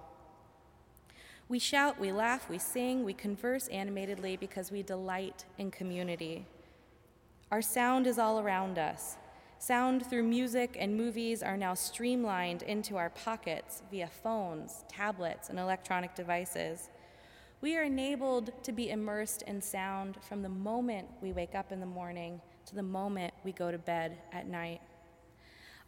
We 1.48 1.58
shout, 1.58 2.00
we 2.00 2.12
laugh, 2.12 2.48
we 2.48 2.58
sing, 2.58 3.04
we 3.04 3.12
converse 3.12 3.68
animatedly 3.68 4.36
because 4.36 4.72
we 4.72 4.82
delight 4.82 5.44
in 5.58 5.70
community. 5.70 6.46
Our 7.50 7.60
sound 7.60 8.06
is 8.06 8.18
all 8.18 8.40
around 8.40 8.78
us. 8.78 9.16
Sound 9.58 10.06
through 10.06 10.22
music 10.22 10.76
and 10.78 10.96
movies 10.96 11.42
are 11.42 11.56
now 11.56 11.74
streamlined 11.74 12.62
into 12.62 12.96
our 12.96 13.10
pockets 13.10 13.82
via 13.90 14.08
phones, 14.08 14.84
tablets, 14.88 15.50
and 15.50 15.58
electronic 15.58 16.14
devices. 16.14 16.88
We 17.60 17.76
are 17.76 17.84
enabled 17.84 18.50
to 18.64 18.72
be 18.72 18.90
immersed 18.90 19.42
in 19.42 19.60
sound 19.60 20.16
from 20.22 20.42
the 20.42 20.48
moment 20.48 21.06
we 21.20 21.32
wake 21.32 21.54
up 21.54 21.70
in 21.70 21.78
the 21.78 21.86
morning 21.86 22.40
to 22.66 22.74
the 22.74 22.82
moment 22.82 23.34
we 23.44 23.52
go 23.52 23.70
to 23.70 23.78
bed 23.78 24.18
at 24.32 24.48
night. 24.48 24.80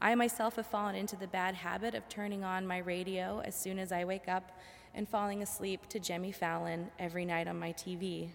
I 0.00 0.14
myself 0.14 0.56
have 0.56 0.66
fallen 0.66 0.94
into 0.94 1.16
the 1.16 1.26
bad 1.26 1.54
habit 1.54 1.94
of 1.94 2.08
turning 2.08 2.44
on 2.44 2.66
my 2.66 2.78
radio 2.78 3.40
as 3.44 3.54
soon 3.54 3.78
as 3.78 3.92
I 3.92 4.04
wake 4.04 4.28
up 4.28 4.58
and 4.94 5.08
falling 5.08 5.42
asleep 5.42 5.88
to 5.88 5.98
Jimmy 5.98 6.32
Fallon 6.32 6.90
every 6.98 7.24
night 7.24 7.48
on 7.48 7.58
my 7.58 7.72
TV. 7.72 8.30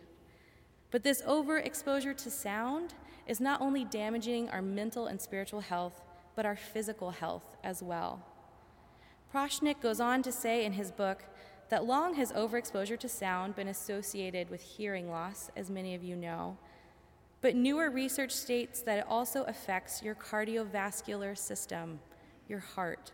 But 0.91 1.03
this 1.03 1.21
overexposure 1.21 2.17
to 2.17 2.31
sound 2.31 2.93
is 3.27 3.39
not 3.39 3.61
only 3.61 3.85
damaging 3.85 4.49
our 4.49 4.61
mental 4.61 5.07
and 5.07 5.21
spiritual 5.21 5.61
health, 5.61 6.01
but 6.35 6.45
our 6.45 6.55
physical 6.55 7.11
health 7.11 7.57
as 7.63 7.83
well. 7.83 8.25
Prochnik 9.33 9.81
goes 9.81 9.99
on 9.99 10.23
to 10.23 10.31
say 10.31 10.65
in 10.65 10.73
his 10.73 10.91
book 10.91 11.23
that 11.69 11.85
long 11.85 12.15
has 12.15 12.31
overexposure 12.31 12.97
to 12.99 13.07
sound 13.07 13.55
been 13.55 13.67
associated 13.67 14.49
with 14.49 14.61
hearing 14.61 15.11
loss, 15.11 15.51
as 15.55 15.69
many 15.69 15.93
of 15.93 16.03
you 16.03 16.15
know. 16.15 16.57
But 17.41 17.55
newer 17.55 17.89
research 17.89 18.31
states 18.31 18.81
that 18.81 18.99
it 18.99 19.05
also 19.07 19.43
affects 19.43 20.03
your 20.03 20.15
cardiovascular 20.15 21.37
system, 21.37 21.99
your 22.47 22.59
heart. 22.59 23.11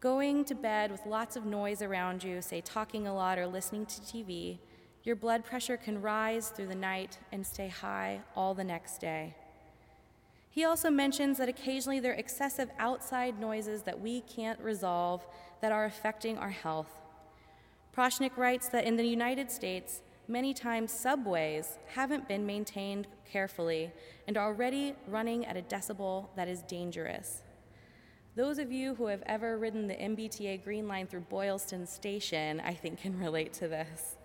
Going 0.00 0.44
to 0.44 0.54
bed 0.54 0.90
with 0.90 1.06
lots 1.06 1.34
of 1.34 1.46
noise 1.46 1.80
around 1.80 2.22
you, 2.22 2.42
say 2.42 2.60
talking 2.60 3.06
a 3.06 3.14
lot 3.14 3.38
or 3.38 3.46
listening 3.46 3.86
to 3.86 4.00
TV, 4.02 4.58
your 5.02 5.16
blood 5.16 5.44
pressure 5.44 5.76
can 5.76 6.02
rise 6.02 6.48
through 6.48 6.66
the 6.66 6.74
night 6.74 7.18
and 7.32 7.46
stay 7.46 7.68
high 7.68 8.20
all 8.36 8.54
the 8.54 8.64
next 8.64 8.98
day. 8.98 9.34
He 10.50 10.64
also 10.64 10.90
mentions 10.90 11.38
that 11.38 11.48
occasionally 11.48 12.00
there 12.00 12.12
are 12.12 12.16
excessive 12.16 12.70
outside 12.78 13.40
noises 13.40 13.82
that 13.82 14.00
we 14.00 14.20
can't 14.20 14.60
resolve 14.60 15.26
that 15.60 15.72
are 15.72 15.84
affecting 15.84 16.38
our 16.38 16.50
health. 16.50 16.90
Prochnik 17.96 18.36
writes 18.36 18.68
that 18.68 18.84
in 18.84 18.96
the 18.96 19.06
United 19.06 19.50
States, 19.50 20.00
many 20.28 20.54
times 20.54 20.92
subways 20.92 21.78
haven't 21.94 22.28
been 22.28 22.46
maintained 22.46 23.06
carefully 23.30 23.92
and 24.26 24.36
are 24.36 24.46
already 24.46 24.94
running 25.08 25.44
at 25.46 25.56
a 25.56 25.62
decibel 25.62 26.28
that 26.36 26.48
is 26.48 26.62
dangerous. 26.62 27.42
Those 28.36 28.58
of 28.58 28.72
you 28.72 28.94
who 28.96 29.06
have 29.06 29.22
ever 29.26 29.56
ridden 29.56 29.86
the 29.86 29.94
MBTA 29.94 30.64
Green 30.64 30.88
Line 30.88 31.06
through 31.06 31.20
Boylston 31.20 31.86
Station, 31.86 32.60
I 32.60 32.74
think, 32.74 33.00
can 33.00 33.18
relate 33.18 33.52
to 33.54 33.68
this. 33.68 34.16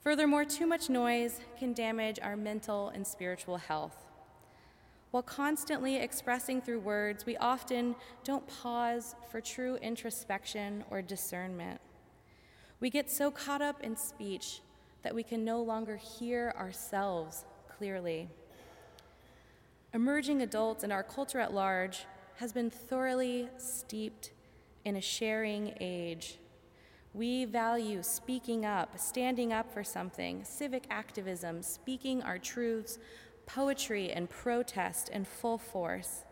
Furthermore, 0.00 0.44
too 0.44 0.66
much 0.66 0.90
noise 0.90 1.40
can 1.58 1.72
damage 1.72 2.20
our 2.22 2.36
mental 2.36 2.90
and 2.90 3.06
spiritual 3.06 3.56
health. 3.56 3.96
While 5.10 5.22
constantly 5.22 5.96
expressing 5.96 6.60
through 6.60 6.80
words, 6.80 7.24
we 7.24 7.36
often 7.38 7.96
don't 8.22 8.46
pause 8.46 9.14
for 9.30 9.40
true 9.40 9.76
introspection 9.76 10.84
or 10.90 11.02
discernment. 11.02 11.80
We 12.80 12.90
get 12.90 13.10
so 13.10 13.30
caught 13.30 13.62
up 13.62 13.82
in 13.82 13.96
speech 13.96 14.60
that 15.02 15.14
we 15.14 15.22
can 15.22 15.44
no 15.44 15.62
longer 15.62 15.96
hear 15.96 16.54
ourselves 16.56 17.44
clearly. 17.76 18.28
Emerging 19.92 20.42
adults 20.42 20.82
and 20.82 20.92
our 20.92 21.02
culture 21.02 21.40
at 21.40 21.54
large 21.54 22.06
has 22.36 22.52
been 22.52 22.70
thoroughly 22.70 23.48
steeped 23.58 24.32
in 24.84 24.96
a 24.96 25.00
sharing 25.00 25.74
age 25.80 26.38
we 27.14 27.44
value 27.44 28.02
speaking 28.02 28.66
up, 28.66 28.98
standing 28.98 29.52
up 29.52 29.72
for 29.72 29.84
something, 29.84 30.42
civic 30.44 30.84
activism, 30.90 31.62
speaking 31.62 32.20
our 32.22 32.38
truths, 32.38 32.98
poetry, 33.46 34.10
and 34.10 34.28
protest 34.28 35.10
in 35.10 35.24
full 35.24 35.56
force. 35.56 36.24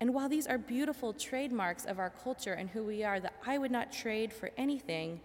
And 0.00 0.14
while 0.14 0.28
these 0.28 0.46
are 0.46 0.58
beautiful 0.58 1.12
trademarks 1.12 1.84
of 1.84 1.98
our 1.98 2.10
culture 2.10 2.52
and 2.52 2.70
who 2.70 2.84
we 2.84 3.02
are 3.02 3.18
that 3.20 3.34
I 3.44 3.58
would 3.58 3.70
not 3.70 3.92
trade 3.92 4.32
for 4.32 4.50
anything, 4.56 5.20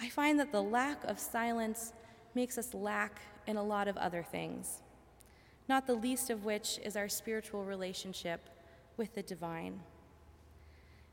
I 0.00 0.08
find 0.08 0.40
that 0.40 0.50
the 0.50 0.62
lack 0.62 1.04
of 1.04 1.18
silence 1.18 1.92
makes 2.34 2.56
us 2.56 2.72
lack 2.74 3.20
in 3.46 3.56
a 3.56 3.62
lot 3.62 3.88
of 3.88 3.96
other 3.96 4.22
things. 4.22 4.80
not 5.68 5.86
the 5.86 5.94
least 5.94 6.28
of 6.28 6.44
which 6.44 6.78
is 6.84 6.96
our 6.96 7.08
spiritual 7.08 7.64
relationship 7.64 8.50
with 8.96 9.14
the 9.14 9.22
divine. 9.22 9.80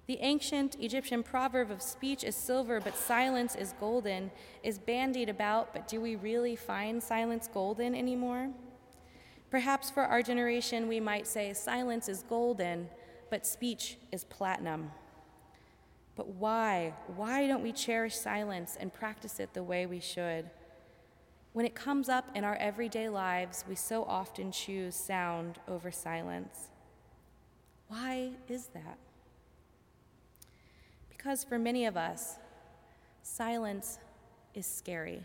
The 0.07 0.17
ancient 0.21 0.75
Egyptian 0.79 1.21
proverb 1.21 1.69
of 1.69 1.81
speech 1.83 2.23
is 2.23 2.35
silver, 2.35 2.81
but 2.81 2.97
silence 2.97 3.55
is 3.55 3.73
golden 3.79 4.31
is 4.63 4.79
bandied 4.79 5.29
about, 5.29 5.71
but 5.71 5.87
do 5.87 6.01
we 6.01 6.15
really 6.15 6.55
find 6.55 7.01
silence 7.01 7.47
golden 7.53 7.93
anymore? 7.93 8.49
Perhaps 9.49 9.89
for 9.89 10.03
our 10.03 10.21
generation, 10.21 10.87
we 10.87 10.99
might 10.99 11.25
say 11.25 11.53
silence 11.53 12.07
is 12.07 12.23
golden, 12.23 12.87
but 13.29 13.47
speech 13.47 13.97
is 14.11 14.23
platinum. 14.23 14.91
But 16.15 16.27
why? 16.27 16.93
Why 17.15 17.47
don't 17.47 17.63
we 17.63 17.71
cherish 17.71 18.15
silence 18.15 18.77
and 18.79 18.93
practice 18.93 19.39
it 19.39 19.53
the 19.53 19.63
way 19.63 19.85
we 19.85 19.99
should? 19.99 20.49
When 21.53 21.65
it 21.65 21.73
comes 21.73 22.09
up 22.09 22.29
in 22.35 22.43
our 22.43 22.55
everyday 22.55 23.09
lives, 23.09 23.65
we 23.67 23.75
so 23.75 24.03
often 24.03 24.51
choose 24.51 24.95
sound 24.95 25.59
over 25.67 25.91
silence. 25.91 26.69
Why 27.87 28.31
is 28.47 28.67
that? 28.67 28.99
Because 31.09 31.43
for 31.43 31.57
many 31.57 31.85
of 31.85 31.97
us, 31.97 32.35
silence 33.23 33.97
is 34.53 34.67
scary. 34.67 35.23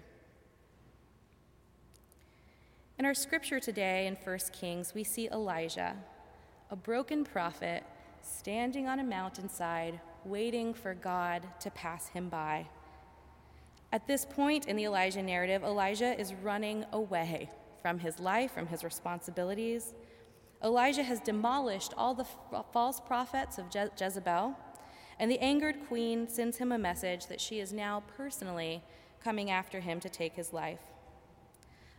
In 2.97 3.05
our 3.05 3.15
scripture 3.15 3.59
today 3.59 4.07
in 4.07 4.15
1 4.15 4.39
Kings, 4.53 4.95
we 4.95 5.03
see 5.03 5.29
Elijah, 5.29 5.97
a 6.71 6.77
broken 6.77 7.25
prophet, 7.25 7.83
standing 8.23 8.87
on 8.87 9.01
a 9.01 9.05
mountainside, 9.05 9.99
waiting 10.25 10.73
for 10.73 10.95
God 10.95 11.43
to 11.59 11.73
pass 11.73 12.07
him 12.07 12.29
by. 12.29 12.69
At 13.91 14.07
this 14.07 14.25
point 14.25 14.67
in 14.67 14.77
the 14.77 14.85
Elijah 14.85 15.25
narrative, 15.25 15.65
Elijah 15.65 16.19
is 16.19 16.35
running 16.35 16.85
away 16.93 17.51
from 17.83 17.99
his 17.99 18.21
life, 18.21 18.53
from 18.53 18.69
his 18.69 18.85
responsibilities. 18.85 19.93
Elijah 20.63 21.03
has 21.03 21.19
demolished 21.19 21.95
all 21.97 22.15
the 22.15 22.27
false 22.73 23.01
prophets 23.01 23.59
of 23.59 23.71
Je- 23.71 23.91
Jezebel 24.01 24.57
and 25.19 25.29
the 25.29 25.41
angered 25.41 25.85
queen 25.89 26.29
sends 26.29 26.59
him 26.59 26.71
a 26.71 26.79
message 26.79 27.27
that 27.27 27.41
she 27.41 27.59
is 27.59 27.73
now 27.73 28.05
personally 28.17 28.85
coming 29.21 29.51
after 29.51 29.81
him 29.81 29.99
to 29.99 30.09
take 30.09 30.37
his 30.37 30.53
life. 30.53 30.94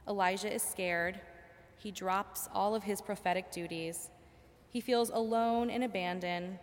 Elijah 0.08 0.54
is 0.54 0.62
scared. 0.62 1.20
He 1.78 1.92
drops 1.92 2.48
all 2.54 2.76
of 2.76 2.84
his 2.84 3.02
prophetic 3.02 3.52
duties. 3.52 4.10
He 4.70 4.82
feels 4.82 5.10
alone 5.10 5.70
and 5.70 5.84
abandoned, 5.84 6.60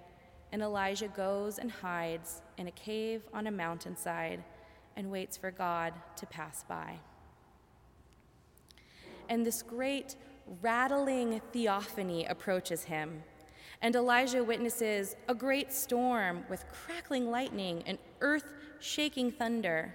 and 0.53 0.63
Elijah 0.63 1.09
goes 1.09 1.59
and 1.59 1.71
hides 1.71 2.43
in 2.59 2.67
a 2.67 2.73
cave 2.73 3.23
on 3.33 3.47
a 3.47 3.51
mountainside 3.51 4.43
and 4.97 5.11
waits 5.11 5.37
for 5.37 5.51
God 5.51 5.95
to 6.17 6.27
pass 6.27 6.65
by. 6.69 6.99
And 9.29 9.47
this 9.47 9.63
great 9.63 10.17
rattling 10.61 11.41
theophany 11.53 12.27
approaches 12.27 12.85
him 12.85 13.23
and 13.83 13.97
Elijah 13.97 14.45
witnesses 14.45 15.17
a 15.29 15.35
great 15.35 15.73
storm 15.73 16.45
with 16.49 16.65
crackling 16.73 17.31
lightning 17.31 17.83
and 17.85 17.99
earth 18.21 18.55
shaking 18.79 19.33
thunder, 19.33 19.93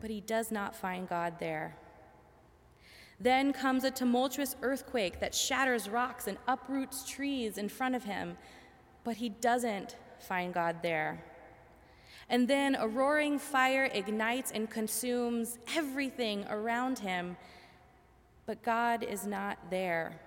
but 0.00 0.08
he 0.08 0.22
does 0.22 0.50
not 0.50 0.74
find 0.74 1.06
God 1.06 1.34
there. 1.38 1.76
Then 3.18 3.52
comes 3.52 3.84
a 3.84 3.90
tumultuous 3.90 4.56
earthquake 4.62 5.20
that 5.20 5.34
shatters 5.34 5.88
rocks 5.88 6.26
and 6.26 6.36
uproots 6.46 7.08
trees 7.08 7.56
in 7.56 7.68
front 7.68 7.94
of 7.94 8.04
him, 8.04 8.36
but 9.04 9.16
he 9.16 9.30
doesn't 9.30 9.96
find 10.18 10.52
God 10.52 10.76
there. 10.82 11.24
And 12.28 12.48
then 12.48 12.74
a 12.74 12.86
roaring 12.86 13.38
fire 13.38 13.88
ignites 13.94 14.50
and 14.50 14.68
consumes 14.68 15.58
everything 15.74 16.44
around 16.50 16.98
him, 16.98 17.36
but 18.44 18.62
God 18.62 19.02
is 19.02 19.26
not 19.26 19.58
there. 19.70 20.20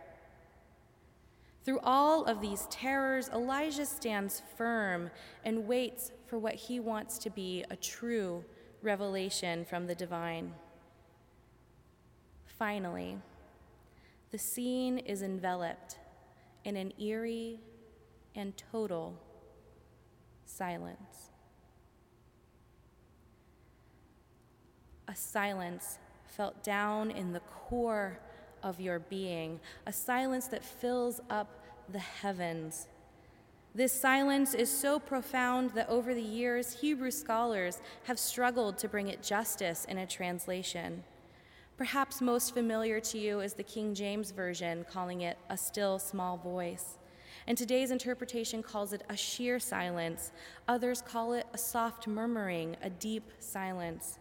Through 1.65 1.79
all 1.83 2.23
of 2.23 2.41
these 2.41 2.67
terrors, 2.71 3.29
Elijah 3.29 3.85
stands 3.85 4.41
firm 4.57 5.11
and 5.43 5.67
waits 5.67 6.11
for 6.25 6.39
what 6.39 6.55
he 6.55 6.79
wants 6.79 7.17
to 7.19 7.29
be 7.29 7.65
a 7.69 7.75
true 7.75 8.43
revelation 8.81 9.65
from 9.65 9.85
the 9.85 9.95
divine. 9.95 10.53
Finally, 12.59 13.17
the 14.31 14.37
scene 14.37 14.97
is 14.97 15.21
enveloped 15.21 15.97
in 16.65 16.75
an 16.75 16.91
eerie 16.99 17.57
and 18.35 18.53
total 18.57 19.17
silence. 20.45 21.29
A 25.07 25.15
silence 25.15 25.99
felt 26.25 26.61
down 26.61 27.11
in 27.11 27.31
the 27.31 27.39
core 27.39 28.19
of 28.61 28.81
your 28.81 28.99
being, 28.99 29.61
a 29.87 29.93
silence 29.93 30.47
that 30.47 30.65
fills 30.65 31.21
up 31.29 31.63
the 31.87 31.99
heavens. 31.99 32.87
This 33.73 33.93
silence 33.93 34.53
is 34.53 34.69
so 34.69 34.99
profound 34.99 35.71
that 35.75 35.87
over 35.87 36.13
the 36.13 36.21
years, 36.21 36.81
Hebrew 36.81 37.11
scholars 37.11 37.79
have 38.03 38.19
struggled 38.19 38.77
to 38.79 38.89
bring 38.89 39.07
it 39.07 39.23
justice 39.23 39.85
in 39.85 39.97
a 39.97 40.05
translation. 40.05 41.05
Perhaps 41.79 42.19
most 42.19 42.53
familiar 42.53 42.99
to 42.99 43.17
you 43.17 43.39
is 43.39 43.53
the 43.53 43.63
King 43.63 43.95
James 43.95 44.31
Version, 44.31 44.85
calling 44.91 45.21
it 45.21 45.37
a 45.49 45.55
still 45.55 45.97
small 45.97 46.35
voice. 46.35 46.97
And 47.47 47.57
today's 47.57 47.89
interpretation 47.89 48.61
calls 48.61 48.91
it 48.91 49.01
a 49.07 49.15
sheer 49.15 49.59
silence. 49.59 50.33
Others 50.67 51.01
call 51.01 51.31
it 51.31 51.47
a 51.53 51.57
soft 51.57 52.05
murmuring, 52.05 52.75
a 52.81 52.89
deep 52.89 53.31
silence. 53.39 54.19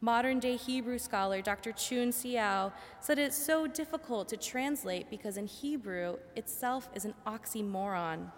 Modern 0.00 0.38
day 0.38 0.54
Hebrew 0.54 1.00
scholar 1.00 1.42
Dr. 1.42 1.72
Chun 1.72 2.10
Seow 2.10 2.70
said 3.00 3.18
it's 3.18 3.36
so 3.36 3.66
difficult 3.66 4.28
to 4.28 4.36
translate 4.36 5.10
because 5.10 5.36
in 5.36 5.48
Hebrew 5.48 6.18
itself 6.36 6.90
is 6.94 7.04
an 7.04 7.14
oxymoron. 7.26 8.30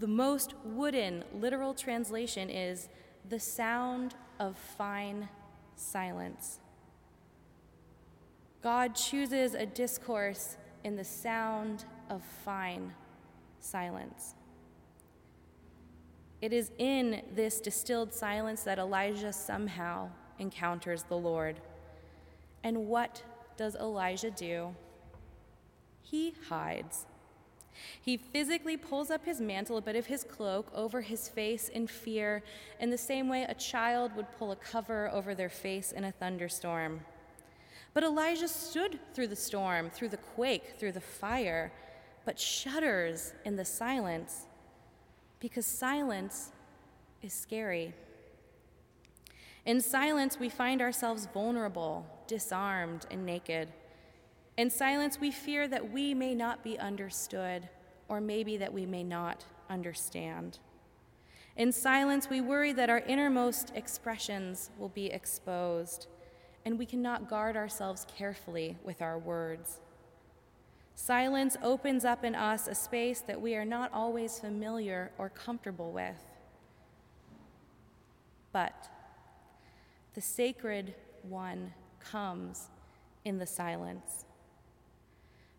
The 0.00 0.08
most 0.08 0.54
wooden 0.64 1.22
literal 1.32 1.74
translation 1.74 2.50
is 2.50 2.88
the 3.28 3.38
sound 3.38 4.16
of 4.40 4.58
fine 4.58 5.28
silence. 5.76 6.58
God 8.62 8.94
chooses 8.94 9.54
a 9.54 9.64
discourse 9.66 10.56
in 10.84 10.96
the 10.96 11.04
sound 11.04 11.84
of 12.08 12.22
fine 12.44 12.92
silence. 13.60 14.34
It 16.40 16.52
is 16.52 16.70
in 16.78 17.22
this 17.34 17.60
distilled 17.60 18.14
silence 18.14 18.62
that 18.62 18.78
Elijah 18.78 19.32
somehow 19.32 20.08
encounters 20.38 21.02
the 21.04 21.16
Lord. 21.16 21.60
And 22.64 22.86
what 22.86 23.22
does 23.56 23.74
Elijah 23.76 24.30
do? 24.30 24.74
He 26.02 26.34
hides. 26.48 27.06
He 28.02 28.16
physically 28.16 28.76
pulls 28.76 29.10
up 29.10 29.24
his 29.24 29.40
mantle, 29.40 29.76
a 29.76 29.82
bit 29.82 29.96
of 29.96 30.06
his 30.06 30.24
cloak, 30.24 30.70
over 30.74 31.00
his 31.00 31.28
face 31.28 31.68
in 31.68 31.86
fear, 31.86 32.42
in 32.78 32.90
the 32.90 32.98
same 32.98 33.28
way 33.28 33.44
a 33.44 33.54
child 33.54 34.14
would 34.16 34.30
pull 34.38 34.50
a 34.50 34.56
cover 34.56 35.08
over 35.12 35.34
their 35.34 35.48
face 35.48 35.92
in 35.92 36.04
a 36.04 36.12
thunderstorm. 36.12 37.00
But 37.92 38.04
Elijah 38.04 38.48
stood 38.48 38.98
through 39.14 39.28
the 39.28 39.36
storm, 39.36 39.90
through 39.90 40.10
the 40.10 40.16
quake, 40.16 40.74
through 40.78 40.92
the 40.92 41.00
fire, 41.00 41.72
but 42.24 42.38
shudders 42.38 43.32
in 43.44 43.56
the 43.56 43.64
silence 43.64 44.46
because 45.40 45.64
silence 45.64 46.52
is 47.22 47.32
scary. 47.32 47.94
In 49.64 49.80
silence, 49.80 50.38
we 50.38 50.48
find 50.48 50.80
ourselves 50.80 51.28
vulnerable, 51.32 52.06
disarmed, 52.26 53.06
and 53.10 53.26
naked. 53.26 53.72
In 54.56 54.70
silence, 54.70 55.18
we 55.18 55.30
fear 55.30 55.66
that 55.68 55.90
we 55.90 56.14
may 56.14 56.34
not 56.34 56.62
be 56.62 56.78
understood, 56.78 57.68
or 58.08 58.20
maybe 58.20 58.56
that 58.58 58.72
we 58.72 58.86
may 58.86 59.02
not 59.02 59.44
understand. 59.68 60.58
In 61.56 61.72
silence, 61.72 62.28
we 62.28 62.40
worry 62.40 62.72
that 62.72 62.90
our 62.90 63.00
innermost 63.00 63.72
expressions 63.74 64.70
will 64.78 64.88
be 64.88 65.06
exposed, 65.06 66.06
and 66.64 66.78
we 66.78 66.86
cannot 66.86 67.28
guard 67.28 67.56
ourselves 67.56 68.06
carefully 68.16 68.76
with 68.84 69.02
our 69.02 69.18
words. 69.18 69.80
Silence 70.94 71.56
opens 71.62 72.04
up 72.04 72.24
in 72.24 72.34
us 72.34 72.68
a 72.68 72.74
space 72.74 73.20
that 73.20 73.40
we 73.40 73.54
are 73.54 73.64
not 73.64 73.90
always 73.92 74.38
familiar 74.38 75.10
or 75.16 75.30
comfortable 75.30 75.92
with. 75.92 76.22
But 78.52 78.88
the 80.14 80.20
sacred 80.20 80.94
one 81.22 81.72
comes 82.00 82.68
in 83.24 83.38
the 83.38 83.46
silence. 83.46 84.24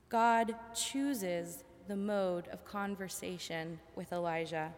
God 0.09 0.53
chooses 0.75 1.63
the 1.87 1.95
mode 1.95 2.47
of 2.49 2.65
conversation 2.65 3.79
with 3.95 4.11
Elijah. 4.11 4.73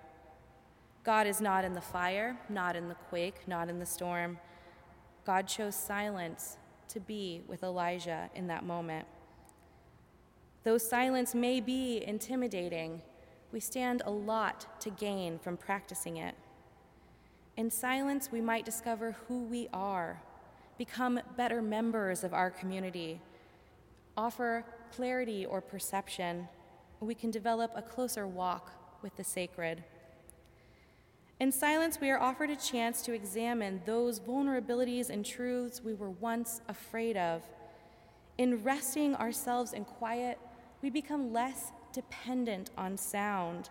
God 1.03 1.27
is 1.27 1.41
not 1.41 1.65
in 1.65 1.73
the 1.73 1.81
fire, 1.81 2.37
not 2.49 2.75
in 2.75 2.87
the 2.87 2.95
quake, 2.95 3.47
not 3.47 3.67
in 3.67 3.79
the 3.79 3.85
storm. 3.85 4.37
God 5.25 5.47
chose 5.47 5.75
silence 5.75 6.57
to 6.89 6.99
be 6.99 7.41
with 7.47 7.63
Elijah 7.63 8.29
in 8.35 8.47
that 8.47 8.63
moment. 8.63 9.07
Though 10.63 10.77
silence 10.77 11.33
may 11.33 11.59
be 11.59 12.03
intimidating, 12.05 13.01
we 13.51 13.59
stand 13.59 14.01
a 14.05 14.11
lot 14.11 14.79
to 14.81 14.89
gain 14.89 15.39
from 15.39 15.57
practicing 15.57 16.17
it. 16.17 16.35
In 17.55 17.69
silence, 17.69 18.29
we 18.31 18.41
might 18.41 18.65
discover 18.65 19.15
who 19.27 19.43
we 19.43 19.69
are, 19.73 20.21
become 20.77 21.19
better 21.37 21.61
members 21.61 22.23
of 22.23 22.33
our 22.33 22.49
community, 22.49 23.21
offer 24.17 24.65
clarity 24.95 25.45
or 25.45 25.61
perception, 25.61 26.47
we 26.99 27.15
can 27.15 27.31
develop 27.31 27.71
a 27.75 27.81
closer 27.81 28.27
walk 28.27 28.71
with 29.01 29.15
the 29.17 29.23
sacred. 29.23 29.83
In 31.39 31.51
silence, 31.51 31.99
we 31.99 32.09
are 32.09 32.19
offered 32.19 32.49
a 32.49 32.55
chance 32.55 33.01
to 33.03 33.13
examine 33.13 33.81
those 33.85 34.19
vulnerabilities 34.19 35.09
and 35.09 35.25
truths 35.25 35.81
we 35.83 35.93
were 35.93 36.11
once 36.11 36.61
afraid 36.67 37.17
of. 37.17 37.43
In 38.37 38.63
resting 38.63 39.15
ourselves 39.15 39.73
in 39.73 39.85
quiet, 39.85 40.39
we 40.81 40.89
become 40.89 41.33
less 41.33 41.71
dependent 41.91 42.71
on 42.77 42.97
sound. 42.97 43.69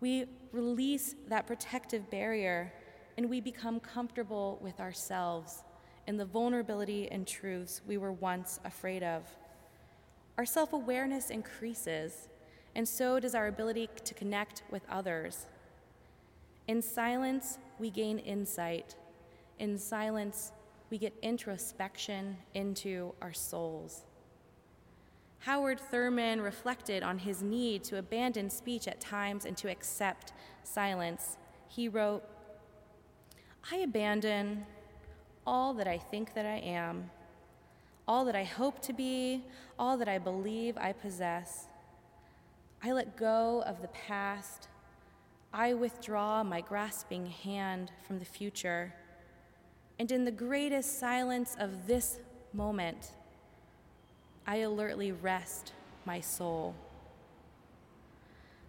We 0.00 0.26
release 0.50 1.14
that 1.28 1.46
protective 1.46 2.10
barrier 2.10 2.72
and 3.16 3.28
we 3.28 3.40
become 3.40 3.78
comfortable 3.80 4.58
with 4.62 4.80
ourselves 4.80 5.64
and 6.06 6.18
the 6.18 6.24
vulnerability 6.24 7.08
and 7.10 7.26
truths 7.26 7.82
we 7.86 7.96
were 7.96 8.12
once 8.12 8.58
afraid 8.64 9.02
of. 9.02 9.22
Our 10.38 10.46
self 10.46 10.72
awareness 10.72 11.30
increases, 11.30 12.28
and 12.74 12.88
so 12.88 13.20
does 13.20 13.34
our 13.34 13.46
ability 13.46 13.88
to 14.04 14.14
connect 14.14 14.62
with 14.70 14.82
others. 14.88 15.46
In 16.68 16.80
silence, 16.80 17.58
we 17.78 17.90
gain 17.90 18.18
insight. 18.18 18.94
In 19.58 19.78
silence, 19.78 20.52
we 20.90 20.98
get 20.98 21.14
introspection 21.22 22.36
into 22.54 23.14
our 23.20 23.32
souls. 23.32 24.02
Howard 25.40 25.80
Thurman 25.80 26.40
reflected 26.40 27.02
on 27.02 27.18
his 27.18 27.42
need 27.42 27.82
to 27.84 27.98
abandon 27.98 28.48
speech 28.48 28.86
at 28.86 29.00
times 29.00 29.44
and 29.44 29.56
to 29.56 29.68
accept 29.68 30.32
silence. 30.62 31.36
He 31.66 31.88
wrote, 31.88 32.22
I 33.70 33.76
abandon 33.78 34.64
all 35.44 35.74
that 35.74 35.88
I 35.88 35.98
think 35.98 36.34
that 36.34 36.46
I 36.46 36.58
am, 36.58 37.10
all 38.06 38.24
that 38.26 38.36
I 38.36 38.44
hope 38.44 38.80
to 38.82 38.92
be, 38.92 39.42
all 39.78 39.96
that 39.96 40.08
I 40.08 40.18
believe 40.18 40.76
I 40.76 40.92
possess. 40.92 41.66
I 42.82 42.92
let 42.92 43.16
go 43.16 43.62
of 43.66 43.82
the 43.82 43.88
past. 43.88 44.68
I 45.54 45.74
withdraw 45.74 46.42
my 46.42 46.62
grasping 46.62 47.26
hand 47.26 47.92
from 48.06 48.18
the 48.18 48.24
future. 48.24 48.94
And 49.98 50.10
in 50.10 50.24
the 50.24 50.30
greatest 50.30 50.98
silence 50.98 51.56
of 51.58 51.86
this 51.86 52.18
moment, 52.52 53.12
I 54.46 54.56
alertly 54.56 55.12
rest 55.12 55.72
my 56.04 56.20
soul. 56.20 56.74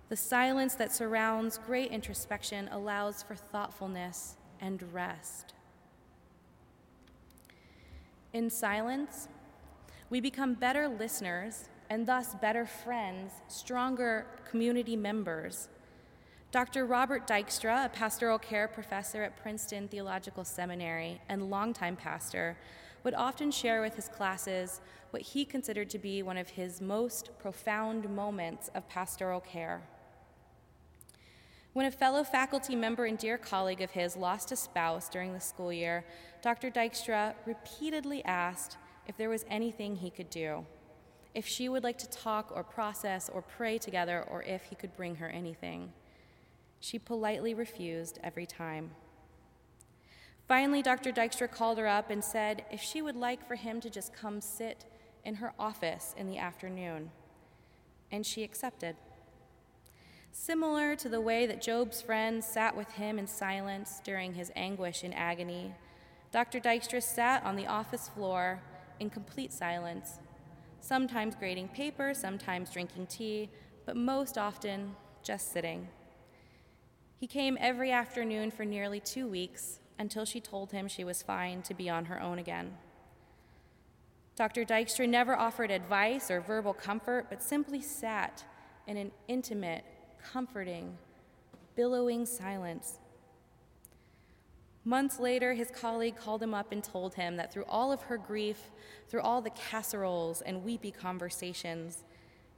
The 0.10 0.18
silence 0.18 0.76
that 0.76 0.94
surrounds 0.94 1.58
great 1.58 1.92
introspection 1.92 2.68
allows 2.72 3.24
for 3.24 3.36
thoughtfulness 3.36 4.36
and 4.60 4.94
rest. 4.94 5.54
In 8.34 8.50
silence, 8.50 9.30
we 10.10 10.20
become 10.20 10.54
better 10.54 10.88
listeners 10.88 11.70
and 11.90 12.06
thus 12.06 12.36
better 12.36 12.66
friends, 12.66 13.32
stronger 13.48 14.26
community 14.50 14.96
members. 14.96 15.70
Dr. 16.54 16.86
Robert 16.86 17.26
Dykstra, 17.26 17.86
a 17.86 17.90
pastoral 17.90 18.38
care 18.38 18.68
professor 18.68 19.24
at 19.24 19.36
Princeton 19.42 19.88
Theological 19.88 20.46
Seminary 20.46 21.20
and 21.28 21.50
longtime 21.50 21.96
pastor, 21.96 22.56
would 23.04 23.16
often 23.16 23.50
share 23.50 23.82
with 23.82 23.96
his 23.96 24.08
classes 24.08 24.80
what 25.10 25.24
he 25.24 25.46
considered 25.46 25.90
to 25.90 25.98
be 25.98 26.22
one 26.22 26.38
of 26.38 26.50
his 26.50 26.80
most 26.80 27.32
profound 27.40 28.08
moments 28.08 28.70
of 28.76 28.88
pastoral 28.88 29.40
care. 29.40 29.82
When 31.74 31.88
a 31.88 31.92
fellow 31.92 32.24
faculty 32.24 32.76
member 32.76 33.06
and 33.06 33.18
dear 33.18 33.40
colleague 33.40 33.82
of 33.82 33.90
his 33.90 34.16
lost 34.16 34.52
a 34.52 34.56
spouse 34.56 35.10
during 35.10 35.34
the 35.34 35.40
school 35.40 35.74
year, 35.74 36.06
Dr. 36.44 36.70
Dykstra 36.70 37.34
repeatedly 37.48 38.24
asked 38.26 38.78
if 39.08 39.18
there 39.18 39.30
was 39.30 39.44
anything 39.50 39.96
he 39.96 40.12
could 40.12 40.30
do, 40.30 40.68
if 41.34 41.48
she 41.48 41.68
would 41.68 41.84
like 41.84 41.98
to 41.98 42.10
talk 42.12 42.52
or 42.54 42.64
process 42.64 43.28
or 43.28 43.42
pray 43.42 43.80
together, 43.80 44.24
or 44.30 44.44
if 44.44 44.66
he 44.66 44.76
could 44.76 44.96
bring 44.96 45.16
her 45.16 45.30
anything. 45.30 45.92
She 46.84 47.00
politely 47.00 47.54
refused 47.54 48.20
every 48.22 48.46
time. 48.46 48.92
Finally, 50.50 50.82
Dr. 50.82 51.14
Dykstra 51.14 51.50
called 51.50 51.78
her 51.78 51.88
up 51.88 52.10
and 52.10 52.22
said 52.22 52.66
if 52.70 52.82
she 52.82 53.02
would 53.02 53.16
like 53.16 53.48
for 53.48 53.56
him 53.56 53.80
to 53.80 53.90
just 53.90 54.14
come 54.14 54.42
sit 54.42 54.84
in 55.24 55.36
her 55.36 55.54
office 55.58 56.14
in 56.18 56.28
the 56.28 56.38
afternoon. 56.38 57.10
And 58.12 58.26
she 58.26 58.44
accepted. 58.44 58.98
Similar 60.34 60.98
to 60.98 61.08
the 61.08 61.22
way 61.22 61.46
that 61.46 61.62
Job's 61.62 62.02
friends 62.02 62.46
sat 62.46 62.76
with 62.76 62.92
him 62.92 63.18
in 63.18 63.28
silence 63.28 64.02
during 64.04 64.34
his 64.34 64.52
anguish 64.54 65.04
and 65.04 65.16
agony, 65.16 65.74
Dr. 66.34 66.60
Dykstra 66.60 67.02
sat 67.02 67.46
on 67.46 67.56
the 67.56 67.68
office 67.68 68.10
floor 68.10 68.62
in 69.00 69.10
complete 69.10 69.54
silence, 69.54 70.20
sometimes 70.82 71.34
grading 71.34 71.70
paper, 71.70 72.14
sometimes 72.14 72.72
drinking 72.72 73.08
tea, 73.08 73.50
but 73.86 73.96
most 73.96 74.38
often 74.38 74.98
just 75.24 75.54
sitting. 75.54 75.88
He 77.24 77.28
came 77.28 77.58
every 77.62 77.90
afternoon 77.90 78.52
for 78.52 78.66
nearly 78.66 79.00
two 79.00 79.30
weeks 79.30 79.80
until 79.98 80.26
she 80.26 80.42
told 80.42 80.74
him 80.74 80.90
she 80.90 81.06
was 81.06 81.24
fine 81.24 81.62
to 81.62 81.74
be 81.74 81.90
on 81.90 82.04
her 82.04 82.22
own 82.22 82.38
again. 82.38 82.74
Dr. 84.36 84.66
Dykstra 84.66 85.08
never 85.08 85.34
offered 85.34 85.72
advice 85.72 86.30
or 86.30 86.42
verbal 86.42 86.74
comfort, 86.74 87.28
but 87.30 87.42
simply 87.42 87.82
sat 87.82 88.44
in 88.88 88.98
an 88.98 89.10
intimate, 89.30 89.86
comforting, 90.34 90.98
billowing 91.78 92.26
silence. 92.26 93.00
Months 94.84 95.18
later, 95.18 95.54
his 95.54 95.72
colleague 95.72 96.18
called 96.18 96.44
him 96.44 96.54
up 96.54 96.74
and 96.74 96.84
told 96.84 97.16
him 97.16 97.38
that 97.38 97.54
through 97.54 97.64
all 97.70 97.94
of 97.94 98.02
her 98.02 98.18
grief, 98.18 98.70
through 99.08 99.22
all 99.22 99.42
the 99.42 99.52
casseroles 99.52 100.42
and 100.42 100.66
weepy 100.66 100.92
conversations, 100.92 102.04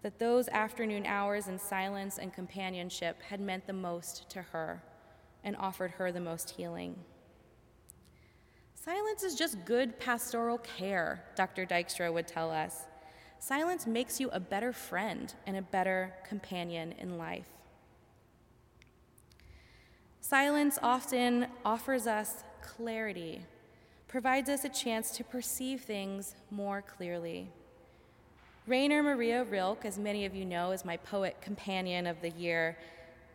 that 0.06 0.20
those 0.20 0.48
afternoon 0.50 1.04
hours 1.08 1.48
in 1.48 1.58
silence 1.58 2.20
and 2.20 2.32
companionship 2.32 3.20
had 3.24 3.40
meant 3.40 3.66
the 3.66 3.74
most 3.74 4.30
to 4.30 4.40
her 4.40 4.84
and 5.44 5.56
offered 5.58 5.90
her 5.90 6.12
the 6.12 6.20
most 6.20 6.52
healing. 6.52 6.96
Silence 8.76 9.24
is 9.24 9.34
just 9.34 9.66
good 9.66 10.00
pastoral 10.00 10.60
care, 10.60 11.24
Dr. 11.36 11.66
Dykstra 11.66 12.14
would 12.14 12.28
tell 12.28 12.52
us. 12.52 12.84
Silence 13.40 13.88
makes 13.88 14.20
you 14.20 14.30
a 14.30 14.40
better 14.40 14.72
friend 14.72 15.34
and 15.48 15.58
a 15.58 15.64
better 15.64 16.14
companion 16.30 16.94
in 17.00 17.18
life. 17.18 17.48
Silence 20.22 20.78
often 20.84 21.48
offers 21.66 22.06
us 22.06 22.44
clarity, 22.62 23.42
provides 24.08 24.50
us 24.50 24.66
a 24.66 24.70
chance 24.70 25.10
to 25.18 25.24
perceive 25.24 25.82
things 25.82 26.36
more 26.52 26.84
clearly. 26.84 27.50
Rainer 28.68 29.04
Maria 29.04 29.44
Rilke, 29.44 29.86
as 29.86 30.00
many 30.00 30.26
of 30.26 30.34
you 30.34 30.44
know, 30.44 30.72
is 30.72 30.84
my 30.84 30.98
poet 30.98 31.38
companion 31.40 32.08
of 32.08 32.20
the 32.22 32.32
year, 32.32 32.78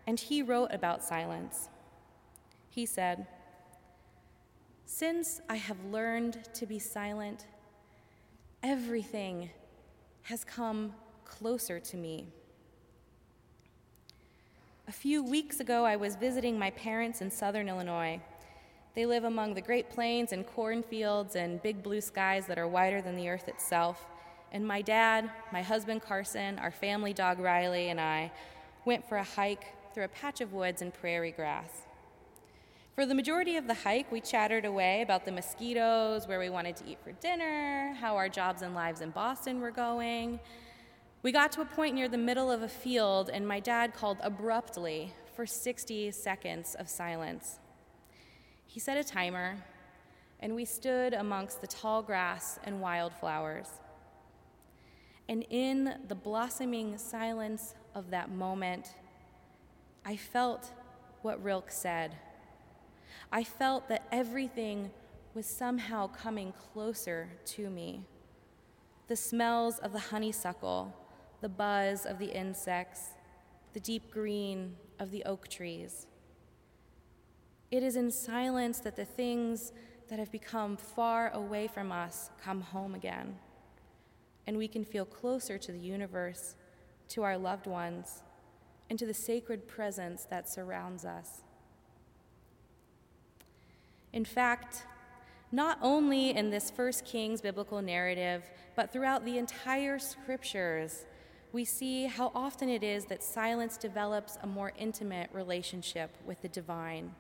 and 0.07 0.19
he 0.19 0.43
wrote 0.43 0.71
about 0.73 1.05
silence. 1.05 1.69
He 2.69 2.85
said, 2.85 3.29
Since 4.87 5.41
I 5.49 5.55
have 5.55 5.77
learned 5.85 6.49
to 6.55 6.67
be 6.67 6.81
silent, 6.81 7.47
everything 8.65 9.51
has 10.23 10.43
come 10.43 10.95
closer 11.25 11.79
to 11.79 11.97
me. 11.97 12.27
A 14.89 14.93
few 14.93 15.23
weeks 15.23 15.61
ago, 15.61 15.85
I 15.85 15.95
was 15.95 16.17
visiting 16.17 16.59
my 16.59 16.71
parents 16.71 17.21
in 17.21 17.31
southern 17.31 17.69
Illinois. 17.69 18.21
They 18.97 19.07
live 19.07 19.23
among 19.23 19.55
the 19.55 19.61
Great 19.61 19.91
Plains 19.91 20.33
and 20.33 20.45
cornfields 20.45 21.37
and 21.37 21.63
big 21.63 21.85
blue 21.85 22.01
skies 22.01 22.49
that 22.49 22.59
are 22.59 22.67
wider 22.67 23.01
than 23.01 23.15
the 23.15 23.29
earth 23.29 23.47
itself. 23.47 24.10
And 24.53 24.67
my 24.67 24.83
dad, 24.83 25.31
my 25.53 25.63
husband 25.63 26.03
Carson, 26.03 26.59
our 26.59 26.71
family 26.71 27.13
dog 27.13 27.39
Riley, 27.39 27.89
and 27.89 28.01
I 28.01 28.33
went 28.85 29.09
for 29.09 29.19
a 29.19 29.25
hike 29.25 29.65
through 29.95 30.05
a 30.05 30.09
patch 30.09 30.41
of 30.41 30.53
woods 30.53 30.83
and 30.83 30.93
prairie 30.93 31.33
grass. 31.33 31.71
For 32.95 33.07
the 33.07 33.15
majority 33.15 33.57
of 33.57 33.67
the 33.67 33.75
hike, 33.75 34.11
we 34.11 34.21
chattered 34.21 34.65
away 34.65 35.03
about 35.03 35.25
the 35.25 35.33
mosquitoes, 35.33 36.27
where 36.27 36.39
we 36.39 36.51
wanted 36.51 36.77
to 36.77 36.87
eat 36.87 36.99
for 37.03 37.13
dinner, 37.13 37.95
how 38.01 38.17
our 38.17 38.29
jobs 38.29 38.63
and 38.63 38.75
lives 38.75 39.01
in 39.01 39.11
Boston 39.11 39.61
were 39.61 39.71
going, 39.71 40.41
we 41.23 41.33
got 41.33 41.53
to 41.53 41.61
a 41.61 41.67
point 41.67 41.95
near 41.95 42.09
the 42.09 42.17
middle 42.17 42.51
of 42.51 42.63
a 42.63 42.69
field, 42.69 43.29
and 43.29 43.47
my 43.47 43.61
dad 43.61 43.93
called 43.93 44.17
abruptly 44.23 45.13
for 45.35 45.45
60 45.45 46.11
seconds 46.13 46.75
of 46.79 46.89
silence. 46.89 47.59
He 48.65 48.81
set 48.81 48.97
a 48.97 49.05
timer, 49.05 49.59
and 50.41 50.55
we 50.55 50.65
stood 50.65 51.13
amongst 51.13 51.61
the 51.61 51.67
tall 51.67 52.03
grass 52.03 52.59
and 52.65 52.81
wildflowers. 52.81 53.69
And 55.31 55.47
in 55.49 55.95
the 56.09 56.17
blossoming 56.17 56.99
silence 56.99 57.77
of 57.95 58.11
that 58.11 58.33
moment, 58.33 58.97
I 60.05 60.17
felt 60.17 60.73
what 61.23 61.41
Rilke 61.41 61.71
said. 61.71 62.17
I 63.31 63.45
felt 63.45 63.89
that 63.91 64.09
everything 64.11 64.91
was 65.33 65.47
somehow 65.47 66.09
coming 66.09 66.53
closer 66.73 67.29
to 67.45 67.71
me. 67.71 68.03
The 69.07 69.15
smells 69.15 69.79
of 69.79 69.93
the 69.93 70.01
honeysuckle, 70.01 70.93
the 71.41 71.49
buzz 71.49 72.07
of 72.07 72.19
the 72.19 72.37
insects, 72.37 73.11
the 73.73 73.79
deep 73.79 74.11
green 74.11 74.75
of 74.99 75.13
the 75.13 75.25
oak 75.27 75.47
trees. 75.47 76.09
It 77.71 77.85
is 77.85 77.95
in 77.95 78.11
silence 78.11 78.81
that 78.81 78.97
the 78.97 79.05
things 79.05 79.71
that 80.09 80.19
have 80.19 80.33
become 80.33 80.77
far 80.77 81.31
away 81.33 81.69
from 81.69 81.93
us 81.93 82.31
come 82.43 82.63
home 82.63 82.97
again. 82.97 83.37
And 84.51 84.59
we 84.59 84.67
can 84.67 84.85
feel 84.85 85.05
closer 85.05 85.57
to 85.59 85.71
the 85.71 85.79
universe, 85.79 86.57
to 87.07 87.23
our 87.23 87.39
loved 87.39 87.69
ones, 87.69 88.25
and 88.91 88.99
to 88.99 89.07
the 89.07 89.15
sacred 89.15 89.69
presence 89.69 90.25
that 90.25 90.49
surrounds 90.49 91.05
us. 91.05 91.43
In 94.13 94.25
fact, 94.25 94.87
not 95.53 95.79
only 95.81 96.31
in 96.31 96.51
this 96.51 96.69
First 96.69 97.05
Kings 97.05 97.41
biblical 97.41 97.81
narrative, 97.81 98.43
but 98.75 98.93
throughout 98.93 99.25
the 99.25 99.39
entire 99.39 100.01
scriptures, 100.01 101.05
we 101.53 101.65
see 101.65 102.07
how 102.07 102.33
often 102.35 102.69
it 102.69 102.83
is 102.83 103.05
that 103.05 103.23
silence 103.23 103.77
develops 103.77 104.37
a 104.43 104.49
more 104.49 104.73
intimate 104.77 105.31
relationship 105.33 106.11
with 106.27 106.43
the 106.43 106.49
divine. 106.49 107.15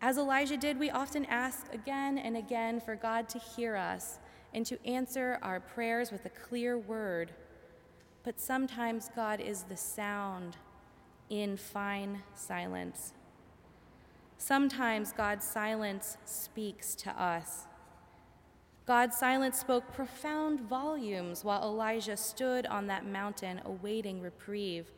As 0.00 0.18
Elijah 0.18 0.56
did, 0.56 0.78
we 0.78 0.88
often 0.88 1.24
ask 1.24 1.66
again 1.74 2.16
and 2.16 2.36
again 2.36 2.78
for 2.78 2.94
God 2.94 3.28
to 3.30 3.40
hear 3.40 3.74
us 3.74 4.20
and 4.54 4.66
to 4.66 4.78
answer 4.86 5.38
our 5.42 5.60
prayers 5.60 6.10
with 6.10 6.24
a 6.26 6.30
clear 6.30 6.78
word. 6.78 7.32
But 8.22 8.40
sometimes 8.40 9.10
God 9.14 9.40
is 9.40 9.64
the 9.64 9.76
sound 9.76 10.56
in 11.30 11.56
fine 11.56 12.22
silence. 12.34 13.14
Sometimes 14.38 15.12
God's 15.12 15.46
silence 15.46 16.18
speaks 16.24 16.94
to 16.96 17.10
us. 17.10 17.66
God's 18.86 19.16
silence 19.16 19.58
spoke 19.58 19.92
profound 19.92 20.60
volumes 20.60 21.44
while 21.44 21.62
Elijah 21.62 22.16
stood 22.16 22.66
on 22.66 22.88
that 22.88 23.06
mountain 23.06 23.60
awaiting 23.64 24.20
reprieve. 24.20 24.90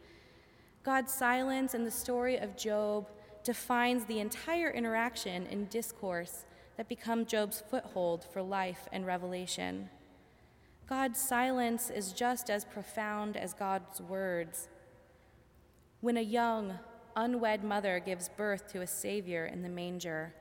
God's 0.83 1.13
silence 1.13 1.75
in 1.75 1.85
the 1.85 1.91
story 1.91 2.37
of 2.39 2.57
Job 2.57 3.09
defines 3.43 4.07
the 4.07 4.21
entire 4.21 4.71
interaction 4.71 5.47
and 5.51 5.69
discourse 5.69 6.47
that 6.77 6.89
become 6.89 7.27
Job's 7.27 7.63
foothold 7.71 8.25
for 8.25 8.43
life 8.43 8.89
and 8.93 9.07
revelation. 9.07 9.89
God's 10.89 11.21
silence 11.21 11.91
is 11.91 12.13
just 12.13 12.51
as 12.51 12.65
profound 12.65 13.37
as 13.37 13.55
God's 13.55 14.01
words. 14.01 14.69
When 16.01 16.17
a 16.17 16.23
young, 16.23 16.79
unwed 17.17 17.65
mother 17.65 18.01
gives 18.05 18.29
birth 18.29 18.71
to 18.73 18.83
a 18.83 18.87
Savior 18.87 19.47
in 19.47 19.63
the 19.63 19.69
manger, 19.69 20.35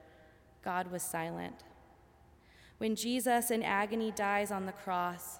God 0.63 0.91
was 0.91 1.03
silent. 1.03 1.63
When 2.77 2.95
Jesus 2.95 3.51
in 3.51 3.63
agony 3.63 4.11
dies 4.11 4.51
on 4.51 4.65
the 4.65 4.71
cross, 4.71 5.39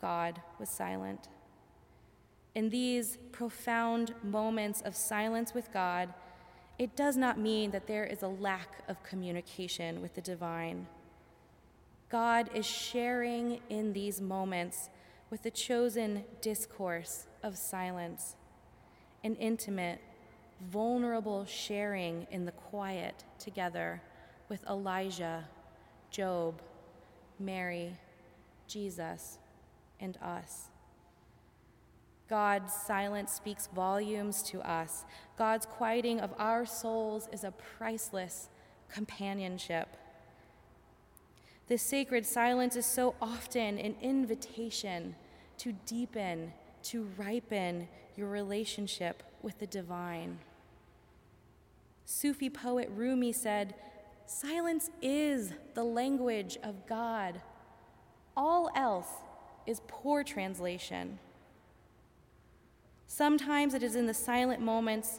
God 0.00 0.40
was 0.58 0.68
silent. 0.68 1.28
In 2.54 2.68
these 2.68 3.16
profound 3.32 4.14
moments 4.22 4.80
of 4.82 4.96
silence 4.96 5.54
with 5.54 5.72
God, 5.72 6.12
it 6.80 6.96
does 6.96 7.14
not 7.14 7.38
mean 7.38 7.72
that 7.72 7.86
there 7.86 8.06
is 8.06 8.22
a 8.22 8.28
lack 8.28 8.82
of 8.88 9.02
communication 9.02 10.00
with 10.00 10.14
the 10.14 10.20
divine. 10.22 10.86
God 12.08 12.48
is 12.54 12.64
sharing 12.64 13.60
in 13.68 13.92
these 13.92 14.18
moments 14.18 14.88
with 15.28 15.42
the 15.42 15.50
chosen 15.50 16.24
discourse 16.40 17.26
of 17.42 17.58
silence, 17.58 18.34
an 19.22 19.34
intimate, 19.34 20.00
vulnerable 20.70 21.44
sharing 21.44 22.26
in 22.30 22.46
the 22.46 22.52
quiet 22.52 23.24
together 23.38 24.00
with 24.48 24.64
Elijah, 24.64 25.44
Job, 26.10 26.62
Mary, 27.38 27.92
Jesus, 28.66 29.36
and 30.00 30.16
us. 30.22 30.70
God's 32.30 32.72
silence 32.72 33.32
speaks 33.32 33.66
volumes 33.74 34.40
to 34.44 34.60
us. 34.60 35.04
God's 35.36 35.66
quieting 35.66 36.20
of 36.20 36.32
our 36.38 36.64
souls 36.64 37.28
is 37.32 37.42
a 37.42 37.50
priceless 37.50 38.48
companionship. 38.88 39.88
This 41.66 41.82
sacred 41.82 42.24
silence 42.24 42.76
is 42.76 42.86
so 42.86 43.16
often 43.20 43.78
an 43.78 43.96
invitation 44.00 45.16
to 45.58 45.72
deepen, 45.86 46.52
to 46.84 47.08
ripen 47.16 47.88
your 48.16 48.28
relationship 48.28 49.24
with 49.42 49.58
the 49.58 49.66
divine. 49.66 50.38
Sufi 52.04 52.48
poet 52.48 52.88
Rumi 52.94 53.32
said, 53.32 53.74
Silence 54.26 54.88
is 55.02 55.52
the 55.74 55.82
language 55.82 56.58
of 56.62 56.86
God. 56.86 57.40
All 58.36 58.70
else 58.76 59.08
is 59.66 59.80
poor 59.88 60.22
translation. 60.22 61.18
Sometimes 63.12 63.74
it 63.74 63.82
is 63.82 63.96
in 63.96 64.06
the 64.06 64.14
silent 64.14 64.62
moments 64.62 65.18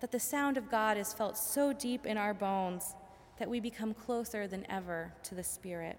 that 0.00 0.12
the 0.12 0.20
sound 0.20 0.58
of 0.58 0.70
God 0.70 0.98
is 0.98 1.14
felt 1.14 1.38
so 1.38 1.72
deep 1.72 2.04
in 2.04 2.18
our 2.18 2.34
bones 2.34 2.94
that 3.38 3.48
we 3.48 3.60
become 3.60 3.94
closer 3.94 4.46
than 4.46 4.70
ever 4.70 5.14
to 5.22 5.34
the 5.34 5.42
Spirit. 5.42 5.96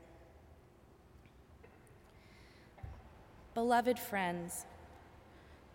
Beloved 3.55 3.97
friends, 3.97 4.67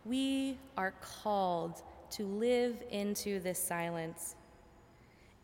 we 0.04 0.56
are 0.78 0.94
called 1.02 1.82
to 2.10 2.24
live 2.24 2.76
into 2.92 3.40
this 3.40 3.58
silence. 3.58 4.36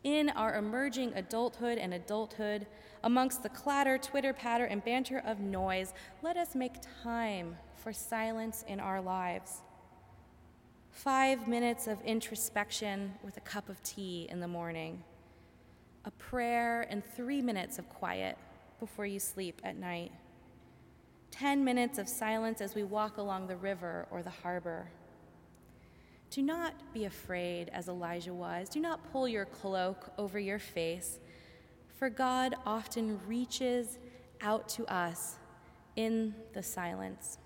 In 0.05 0.29
our 0.29 0.55
emerging 0.55 1.11
adulthood 1.15 1.77
and 1.77 1.93
adulthood, 1.93 2.65
amongst 3.03 3.43
the 3.43 3.49
clatter, 3.49 3.97
twitter, 3.97 4.31
patter, 4.31 4.65
and 4.65 4.85
banter 4.85 5.21
of 5.25 5.41
noise, 5.41 5.93
let 6.21 6.37
us 6.37 6.55
make 6.55 6.75
time 7.03 7.57
for 7.75 7.91
silence 7.91 8.63
in 8.69 8.79
our 8.79 9.01
lives 9.01 9.63
five 10.93 11.47
minutes 11.47 11.87
of 11.87 11.99
introspection 12.01 13.13
with 13.23 13.35
a 13.35 13.41
cup 13.41 13.67
of 13.67 13.81
tea 13.81 14.27
in 14.29 14.39
the 14.39 14.47
morning, 14.47 15.03
a 16.05 16.11
prayer, 16.11 16.87
and 16.89 17.03
three 17.03 17.41
minutes 17.41 17.79
of 17.79 17.89
quiet 17.89 18.37
before 18.79 19.05
you 19.05 19.19
sleep 19.19 19.59
at 19.63 19.75
night, 19.75 20.11
10 21.31 21.63
minutes 21.63 21.97
of 21.97 22.07
silence 22.07 22.61
as 22.61 22.75
we 22.75 22.83
walk 22.83 23.17
along 23.17 23.47
the 23.47 23.55
river 23.57 24.07
or 24.11 24.21
the 24.21 24.29
harbor. 24.29 24.87
Do 26.29 26.43
not 26.43 26.73
be 26.93 27.05
afraid, 27.05 27.69
as 27.69 27.87
Elijah 27.87 28.33
was. 28.33 28.69
Do 28.69 28.79
not 28.79 29.11
pull 29.11 29.27
your 29.27 29.45
cloak 29.45 30.11
over 30.19 30.39
your 30.39 30.59
face, 30.59 31.19
for 31.97 32.09
God 32.09 32.53
often 32.67 33.19
reaches 33.27 33.97
out 34.41 34.69
to 34.69 34.85
us 34.85 35.37
in 35.95 36.35
the 36.53 36.61
silence. 36.61 37.39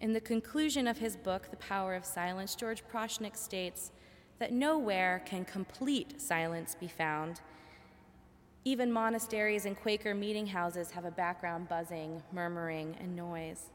In 0.00 0.12
the 0.12 0.20
conclusion 0.20 0.86
of 0.86 0.98
his 0.98 1.16
book, 1.16 1.50
The 1.50 1.56
Power 1.56 1.94
of 1.94 2.04
Silence, 2.04 2.54
George 2.54 2.82
Prochnik 2.86 3.36
states 3.36 3.92
that 4.38 4.52
nowhere 4.52 5.22
can 5.24 5.44
complete 5.46 6.20
silence 6.20 6.76
be 6.78 6.86
found. 6.86 7.40
Even 8.64 8.92
monasteries 8.92 9.64
and 9.64 9.74
Quaker 9.74 10.14
meeting 10.14 10.48
houses 10.48 10.90
have 10.90 11.06
a 11.06 11.10
background 11.10 11.68
buzzing, 11.68 12.22
murmuring, 12.30 12.94
and 13.00 13.16
noise. 13.16 13.70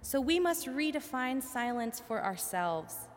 So 0.00 0.20
we 0.20 0.38
must 0.38 0.68
redefine 0.68 1.42
silence 1.42 2.00
for 2.06 2.22
ourselves. 2.22 3.08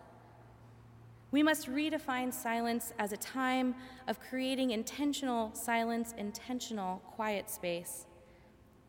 We 1.29 1.43
must 1.43 1.69
redefine 1.69 2.33
silence 2.33 2.91
as 2.97 3.11
a 3.11 3.17
time 3.17 3.75
of 4.07 4.19
creating 4.19 4.71
intentional 4.71 5.53
silence, 5.53 6.15
intentional 6.17 7.03
quiet 7.05 7.51
space. 7.51 8.07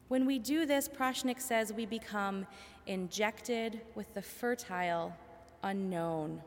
When 0.08 0.24
we 0.24 0.38
do 0.38 0.64
this, 0.64 0.88
Prochnik 0.88 1.40
says 1.40 1.72
we 1.72 1.84
become 1.84 2.46
injected 2.86 3.80
with 3.94 4.12
the 4.14 4.22
fertile 4.22 5.14
unknown. 5.62 6.40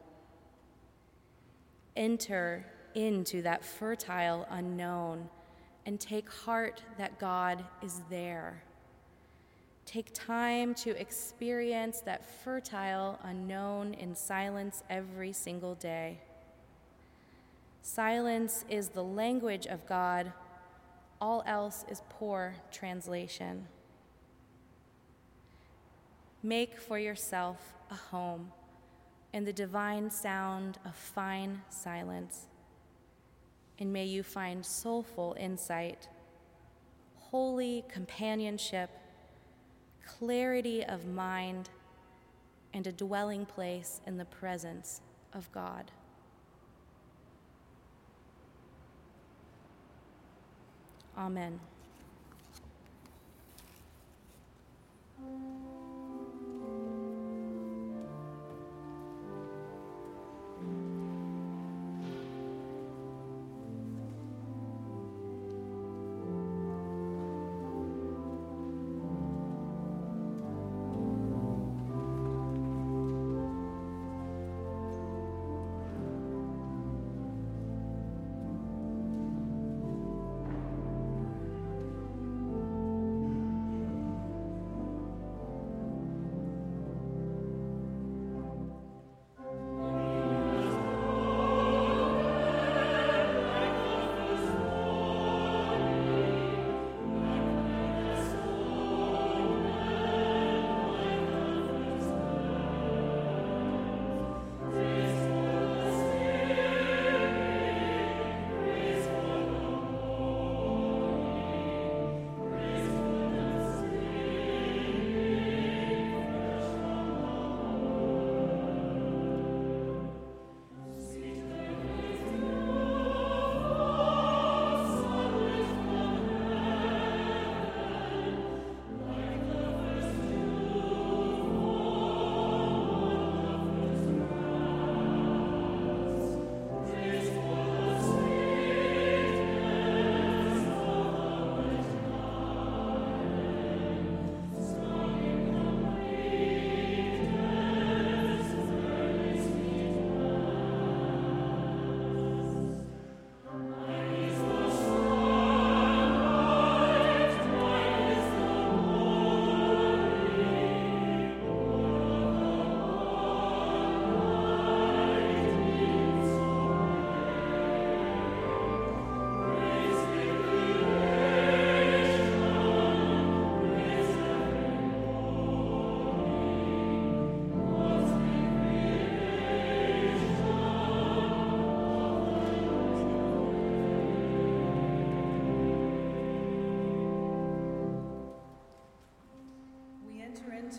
Enter 1.96 2.66
into 2.96 3.42
that 3.42 3.64
fertile 3.64 4.48
unknown 4.50 5.30
and 5.86 6.00
take 6.00 6.30
heart 6.30 6.84
that 6.98 7.20
God 7.20 7.64
is 7.82 8.02
there. 8.10 8.64
Take 9.86 10.14
time 10.14 10.76
to 10.76 10.92
experience 11.02 12.02
that 12.02 12.24
fertile 12.44 13.20
unknown 13.24 13.96
in 13.96 14.16
silence 14.16 14.84
every 14.90 15.34
single 15.34 15.76
day. 15.76 16.20
Silence 17.82 18.66
is 18.70 18.90
the 18.90 19.04
language 19.04 19.66
of 19.66 19.86
God, 19.88 20.32
all 21.20 21.42
else 21.48 21.86
is 21.90 22.04
poor 22.08 22.54
translation. 22.72 23.68
Make 26.42 26.78
for 26.80 26.98
yourself 26.98 27.74
a 27.92 27.96
home 27.96 28.52
in 29.34 29.44
the 29.44 29.54
divine 29.54 30.10
sound 30.10 30.80
of 30.86 30.96
fine 30.96 31.62
silence. 31.70 32.48
And 33.78 33.92
may 33.92 34.06
you 34.06 34.24
find 34.24 34.66
soulful 34.66 35.36
insight, 35.40 36.08
holy 37.16 37.84
companionship, 37.90 38.90
clarity 40.06 40.84
of 40.84 41.06
mind, 41.06 41.70
and 42.74 42.88
a 42.88 42.92
dwelling 42.92 43.46
place 43.46 44.02
in 44.06 44.18
the 44.18 44.26
presence 44.26 45.02
of 45.34 45.52
God. 45.52 45.92
Amen. 51.18 51.60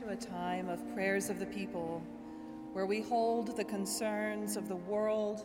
A 0.09 0.17
time 0.17 0.69
of 0.69 0.93
prayers 0.95 1.31
of 1.31 1.39
the 1.39 1.47
people, 1.47 2.03
where 2.73 2.87
we 2.87 3.01
hold 3.01 3.57
the 3.57 3.65
concerns 3.65 4.57
of 4.57 4.69
the 4.69 4.77
world 4.77 5.45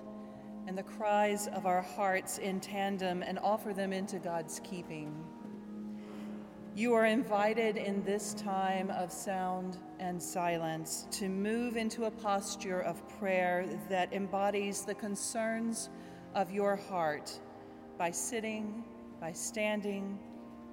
and 0.68 0.78
the 0.78 0.84
cries 0.84 1.48
of 1.48 1.66
our 1.66 1.82
hearts 1.82 2.38
in 2.38 2.60
tandem 2.60 3.22
and 3.22 3.38
offer 3.40 3.74
them 3.74 3.94
into 3.94 4.18
God's 4.18 4.62
keeping. 4.64 5.14
You 6.76 6.94
are 6.94 7.06
invited 7.06 7.78
in 7.78 8.04
this 8.04 8.34
time 8.34 8.90
of 8.90 9.12
sound 9.12 9.78
and 10.00 10.22
silence 10.22 11.08
to 11.12 11.30
move 11.30 11.78
into 11.78 12.06
a 12.06 12.12
posture 12.12 12.82
of 12.82 13.08
prayer 13.20 13.66
that 13.90 14.14
embodies 14.14 14.84
the 14.84 14.96
concerns 14.96 15.90
of 16.34 16.52
your 16.52 16.76
heart 16.76 17.40
by 17.98 18.12
sitting, 18.12 18.84
by 19.22 19.32
standing, 19.32 20.20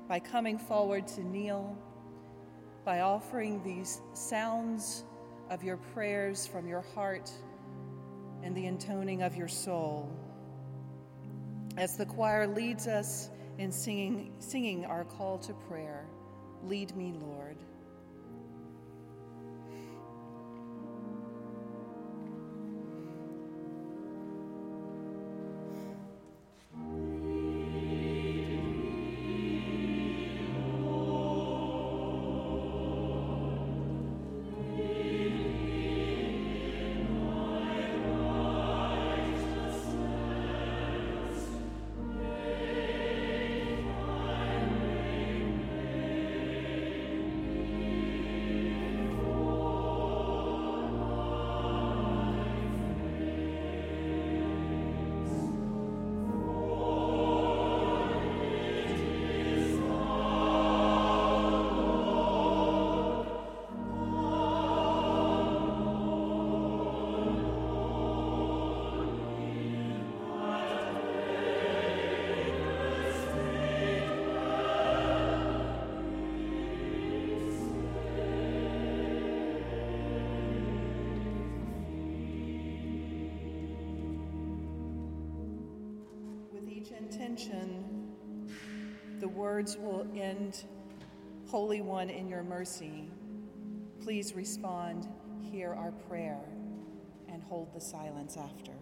by 0.09 0.19
coming 0.19 0.59
forward 0.59 1.07
to 1.09 1.23
kneel, 1.23 1.77
by 2.85 3.01
offering 3.01 3.63
these 3.63 4.01
sounds 4.15 5.05
of 5.51 5.63
your 5.63 5.77
prayers 5.77 6.47
from 6.47 6.67
your 6.67 6.81
heart 6.95 7.31
and 8.43 8.57
the 8.57 8.67
intoning 8.67 9.23
of 9.23 9.37
your 9.37 9.49
soul. 9.49 10.11
As 11.77 11.97
the 11.97 12.07
choir 12.07 12.47
leads 12.47 12.87
us 12.87 13.31
in 13.59 13.71
singing, 13.71 14.33
singing 14.39 14.85
our 14.85 15.05
call 15.05 15.39
to 15.39 15.53
prayer, 15.69 16.07
lead 16.65 16.95
me, 16.97 17.15
Lord. 17.21 17.57
Intention, 87.03 87.85
the 89.21 89.29
words 89.29 89.77
will 89.77 90.07
end 90.15 90.65
Holy 91.49 91.81
One, 91.81 92.09
in 92.09 92.29
your 92.29 92.43
mercy. 92.43 93.11
Please 94.03 94.35
respond, 94.35 95.07
hear 95.51 95.75
our 95.75 95.93
prayer, 96.09 96.41
and 97.29 97.43
hold 97.43 97.75
the 97.75 97.81
silence 97.81 98.37
after. 98.37 98.73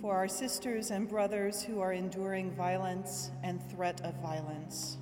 For 0.00 0.14
our 0.14 0.28
sisters 0.28 0.90
and 0.90 1.08
brothers 1.08 1.62
who 1.62 1.80
are 1.80 1.92
enduring 1.92 2.50
violence 2.50 3.30
and 3.42 3.62
threat 3.70 4.00
of 4.02 4.14
violence, 4.16 4.98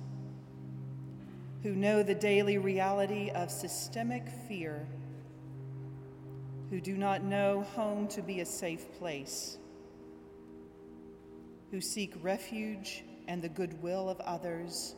who 1.63 1.75
know 1.75 2.03
the 2.03 2.15
daily 2.15 2.57
reality 2.57 3.31
of 3.31 3.51
systemic 3.51 4.23
fear, 4.47 4.87
who 6.69 6.79
do 6.79 6.95
not 6.95 7.23
know 7.23 7.65
home 7.75 8.07
to 8.09 8.21
be 8.21 8.39
a 8.39 8.45
safe 8.45 8.91
place 8.97 9.57
who 11.71 11.81
seek 11.81 12.13
refuge 12.21 13.03
and 13.27 13.41
the 13.41 13.49
goodwill 13.49 14.09
of 14.09 14.19
others, 14.21 14.95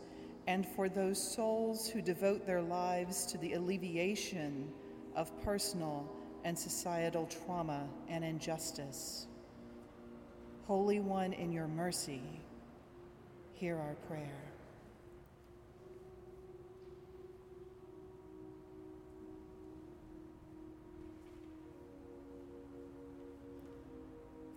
and 0.48 0.68
for 0.68 0.90
those 0.90 1.22
souls 1.22 1.90
who 1.90 2.02
devote 2.02 2.46
their 2.46 2.62
lives 2.62 3.26
to 3.28 3.38
the 3.38 3.54
alleviation 3.54 4.72
of 5.16 5.32
personal 5.44 6.10
and 6.44 6.58
societal 6.58 7.28
trauma 7.28 7.88
and 8.08 8.24
injustice. 8.24 9.28
Holy 10.66 11.00
One, 11.00 11.34
in 11.34 11.52
your 11.52 11.68
mercy, 11.68 12.22
hear 13.54 13.78
our 13.78 13.96
prayer. 14.08 14.49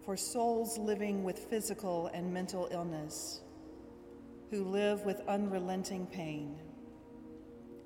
For 0.04 0.16
souls 0.16 0.78
living 0.78 1.22
with 1.22 1.38
physical 1.38 2.08
and 2.08 2.32
mental 2.32 2.68
illness, 2.72 3.40
who 4.50 4.64
live 4.64 5.04
with 5.04 5.20
unrelenting 5.28 6.06
pain, 6.06 6.58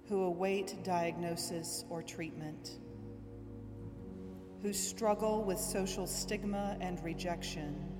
who 0.08 0.22
await 0.22 0.76
diagnosis 0.82 1.84
or 1.90 2.02
treatment, 2.02 2.78
who 4.62 4.72
struggle 4.72 5.44
with 5.44 5.58
social 5.58 6.06
stigma 6.06 6.76
and 6.80 7.02
rejection, 7.04 7.92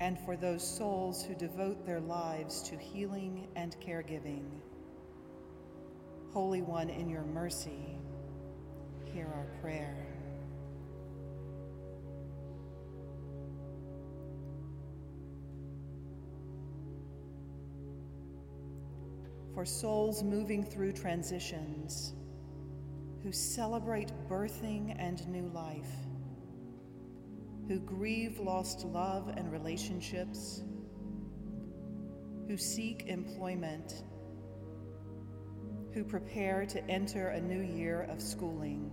and 0.00 0.18
for 0.18 0.36
those 0.36 0.66
souls 0.66 1.24
who 1.24 1.34
devote 1.34 1.86
their 1.86 2.00
lives 2.00 2.60
to 2.62 2.76
healing 2.76 3.46
and 3.54 3.76
caregiving. 3.80 4.42
Holy 6.32 6.62
One, 6.62 6.90
in 6.90 7.08
your 7.08 7.22
mercy, 7.22 7.98
hear 9.04 9.26
our 9.26 9.46
prayer. 9.60 10.11
For 19.54 19.64
souls 19.64 20.22
moving 20.22 20.64
through 20.64 20.92
transitions, 20.92 22.14
who 23.22 23.32
celebrate 23.32 24.10
birthing 24.28 24.94
and 24.98 25.26
new 25.28 25.48
life, 25.48 25.90
who 27.68 27.78
grieve 27.78 28.40
lost 28.40 28.84
love 28.86 29.32
and 29.36 29.52
relationships, 29.52 30.62
who 32.48 32.56
seek 32.56 33.04
employment, 33.06 34.04
who 35.92 36.02
prepare 36.02 36.64
to 36.66 36.82
enter 36.90 37.28
a 37.28 37.40
new 37.40 37.62
year 37.62 38.02
of 38.10 38.20
schooling, 38.22 38.90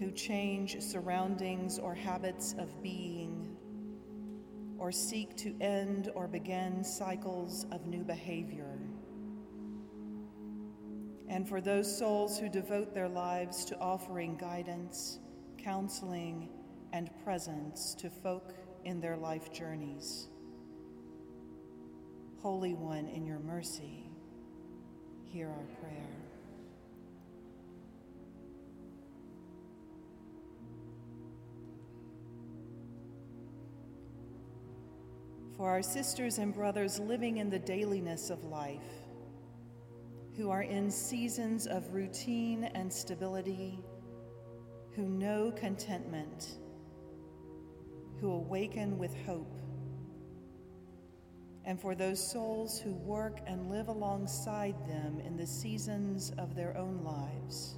who 0.00 0.10
change 0.10 0.80
surroundings 0.80 1.78
or 1.78 1.94
habits 1.94 2.54
of 2.58 2.82
being 2.82 3.33
or 4.84 4.92
seek 4.92 5.34
to 5.34 5.56
end 5.62 6.10
or 6.14 6.28
begin 6.28 6.84
cycles 6.84 7.64
of 7.72 7.86
new 7.86 8.04
behavior. 8.04 8.78
And 11.26 11.48
for 11.48 11.62
those 11.62 11.98
souls 11.98 12.38
who 12.38 12.50
devote 12.50 12.92
their 12.92 13.08
lives 13.08 13.64
to 13.64 13.78
offering 13.78 14.36
guidance, 14.36 15.20
counseling, 15.56 16.50
and 16.92 17.08
presence 17.24 17.94
to 17.94 18.10
folk 18.10 18.52
in 18.84 19.00
their 19.00 19.16
life 19.16 19.50
journeys. 19.50 20.28
Holy 22.42 22.74
One, 22.74 23.08
in 23.08 23.24
your 23.24 23.38
mercy, 23.38 24.10
hear 25.24 25.48
our 25.48 25.80
prayer. 25.80 26.23
For 35.56 35.70
our 35.70 35.82
sisters 35.82 36.38
and 36.38 36.52
brothers 36.52 36.98
living 36.98 37.36
in 37.38 37.48
the 37.48 37.58
dailiness 37.58 38.30
of 38.30 38.42
life, 38.44 38.80
who 40.36 40.50
are 40.50 40.62
in 40.62 40.90
seasons 40.90 41.66
of 41.66 41.94
routine 41.94 42.64
and 42.74 42.92
stability, 42.92 43.78
who 44.96 45.08
know 45.08 45.52
contentment, 45.52 46.58
who 48.20 48.32
awaken 48.32 48.98
with 48.98 49.14
hope, 49.26 49.60
and 51.64 51.80
for 51.80 51.94
those 51.94 52.30
souls 52.30 52.78
who 52.78 52.92
work 52.92 53.40
and 53.46 53.70
live 53.70 53.88
alongside 53.88 54.74
them 54.88 55.20
in 55.20 55.36
the 55.36 55.46
seasons 55.46 56.32
of 56.36 56.54
their 56.54 56.76
own 56.76 57.02
lives. 57.04 57.76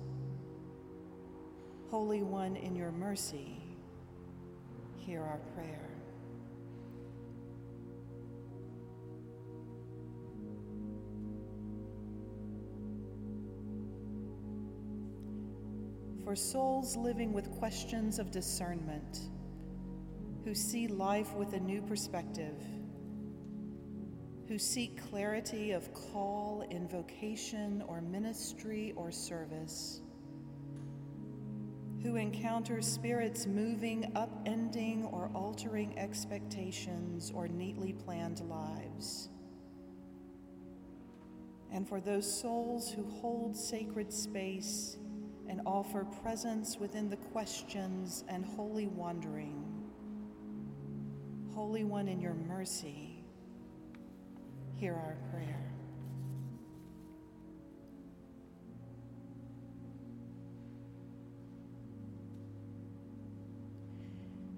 Holy 1.91 2.23
One, 2.23 2.57
in 2.57 2.75
your 2.75 2.91
mercy, 2.91 3.63
hear 4.97 5.23
our 5.23 5.41
prayer. 5.55 5.96
For 16.27 16.35
souls 16.35 16.97
living 16.97 17.33
with 17.33 17.49
questions 17.53 18.19
of 18.19 18.33
discernment, 18.33 19.31
who 20.45 20.57
see 20.57 20.89
life 20.89 21.33
with 21.35 21.53
a 21.53 21.61
new 21.61 21.81
perspective, 21.81 22.61
who 24.49 24.59
seek 24.59 25.01
clarity 25.09 25.71
of 25.71 25.95
call 25.95 26.67
in 26.69 26.89
vocation 26.89 27.81
or 27.87 28.01
ministry 28.01 28.93
or 28.97 29.13
service, 29.13 30.01
who 32.03 32.17
encounter 32.17 32.83
spirits 32.83 33.47
moving, 33.47 34.11
upending, 34.17 35.09
or 35.13 35.31
altering 35.33 35.97
expectations 35.97 37.31
or 37.33 37.47
neatly 37.47 37.93
planned 37.93 38.41
lives. 38.49 39.29
And 41.71 41.89
for 41.89 42.01
those 42.01 42.29
souls 42.29 42.91
who 42.91 43.05
hold 43.21 43.57
sacred 43.57 44.13
space 44.13 44.97
and 45.49 45.61
offer 45.67 46.05
presence 46.23 46.79
within 46.79 47.09
the 47.09 47.17
questions 47.17 48.25
and 48.29 48.45
holy 48.45 48.87
wandering. 48.87 49.63
Holy 51.55 51.85
One, 51.85 52.09
in 52.09 52.21
your 52.21 52.35
mercy, 52.35 53.25
hear 54.75 54.95
our 54.95 55.17
prayer. 55.31 55.73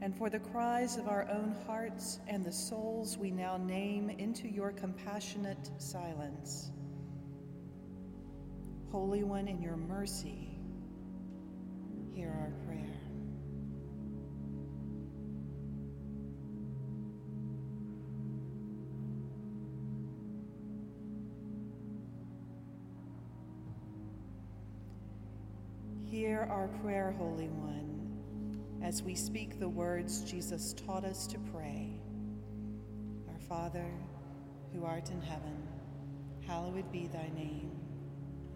And 0.00 0.16
for 0.16 0.30
the 0.30 0.38
cries 0.38 0.96
of 0.96 1.08
our 1.08 1.28
own 1.30 1.54
hearts 1.66 2.20
and 2.28 2.44
the 2.44 2.52
souls 2.52 3.18
we 3.18 3.30
now 3.30 3.56
name 3.56 4.10
into 4.10 4.48
your 4.48 4.72
compassionate 4.72 5.70
silence. 5.78 6.70
Holy 8.90 9.22
One, 9.22 9.48
in 9.48 9.60
your 9.60 9.76
mercy, 9.76 10.47
hear 12.18 12.30
our 12.30 12.50
prayer. 12.66 12.84
Hear 26.10 26.48
our 26.50 26.66
prayer, 26.82 27.14
Holy 27.16 27.46
One, 27.46 28.82
as 28.82 29.04
we 29.04 29.14
speak 29.14 29.60
the 29.60 29.68
words 29.68 30.22
Jesus 30.22 30.72
taught 30.72 31.04
us 31.04 31.28
to 31.28 31.38
pray. 31.52 32.00
Our 33.28 33.38
Father, 33.48 33.86
who 34.74 34.84
art 34.84 35.10
in 35.10 35.20
heaven, 35.20 35.68
hallowed 36.44 36.90
be 36.90 37.06
thy 37.06 37.30
name. 37.36 37.70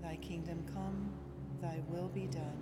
Thy 0.03 0.17
kingdom 0.17 0.65
come, 0.75 1.13
thy 1.61 1.81
will 1.89 2.09
be 2.09 2.27
done, 2.27 2.62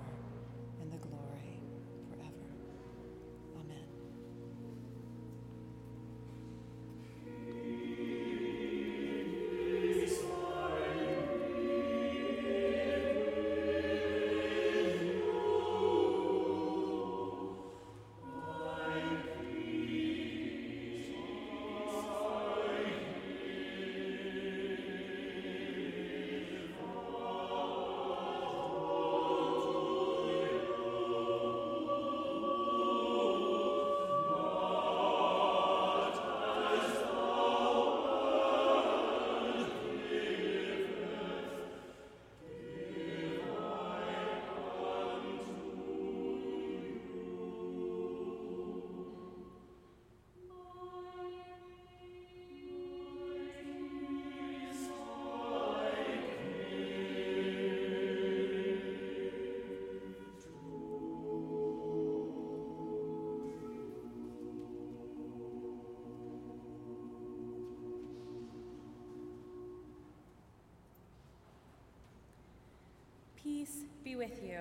Peace 73.61 73.83
be 74.03 74.15
with 74.15 74.41
you. 74.43 74.57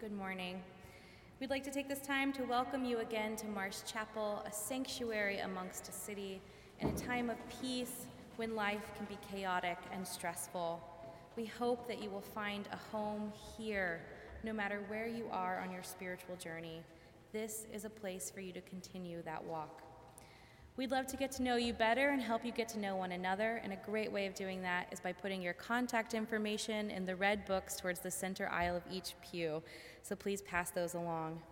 Good 0.00 0.10
morning. 0.10 0.60
We'd 1.38 1.50
like 1.50 1.62
to 1.62 1.70
take 1.70 1.88
this 1.88 2.00
time 2.00 2.32
to 2.32 2.42
welcome 2.42 2.84
you 2.84 2.98
again 2.98 3.36
to 3.36 3.46
Marsh 3.46 3.82
Chapel, 3.86 4.42
a 4.44 4.52
sanctuary 4.52 5.38
amongst 5.38 5.88
a 5.88 5.92
city, 5.92 6.40
in 6.80 6.88
a 6.88 6.96
time 6.96 7.30
of 7.30 7.36
peace 7.62 8.06
when 8.34 8.56
life 8.56 8.90
can 8.96 9.06
be 9.06 9.16
chaotic 9.30 9.78
and 9.92 10.04
stressful. 10.04 10.82
We 11.36 11.44
hope 11.44 11.86
that 11.86 12.02
you 12.02 12.10
will 12.10 12.22
find 12.22 12.68
a 12.72 12.76
home 12.90 13.32
here, 13.56 14.00
no 14.42 14.52
matter 14.52 14.82
where 14.88 15.06
you 15.06 15.28
are 15.30 15.60
on 15.60 15.70
your 15.70 15.84
spiritual 15.84 16.34
journey. 16.34 16.82
This 17.32 17.68
is 17.72 17.84
a 17.84 17.90
place 17.90 18.32
for 18.34 18.40
you 18.40 18.50
to 18.50 18.60
continue 18.62 19.22
that 19.22 19.44
walk. 19.44 19.87
We'd 20.78 20.92
love 20.92 21.08
to 21.08 21.16
get 21.16 21.32
to 21.32 21.42
know 21.42 21.56
you 21.56 21.72
better 21.72 22.10
and 22.10 22.22
help 22.22 22.44
you 22.44 22.52
get 22.52 22.68
to 22.68 22.78
know 22.78 22.94
one 22.94 23.10
another, 23.10 23.60
and 23.64 23.72
a 23.72 23.78
great 23.84 24.12
way 24.12 24.26
of 24.26 24.34
doing 24.36 24.62
that 24.62 24.86
is 24.92 25.00
by 25.00 25.12
putting 25.12 25.42
your 25.42 25.54
contact 25.54 26.14
information 26.14 26.92
in 26.92 27.04
the 27.04 27.16
red 27.16 27.44
books 27.46 27.74
towards 27.74 27.98
the 27.98 28.12
center 28.12 28.48
aisle 28.48 28.76
of 28.76 28.84
each 28.88 29.14
pew, 29.20 29.60
so 30.04 30.14
please 30.14 30.40
pass 30.42 30.70
those 30.70 30.94
along. 30.94 31.42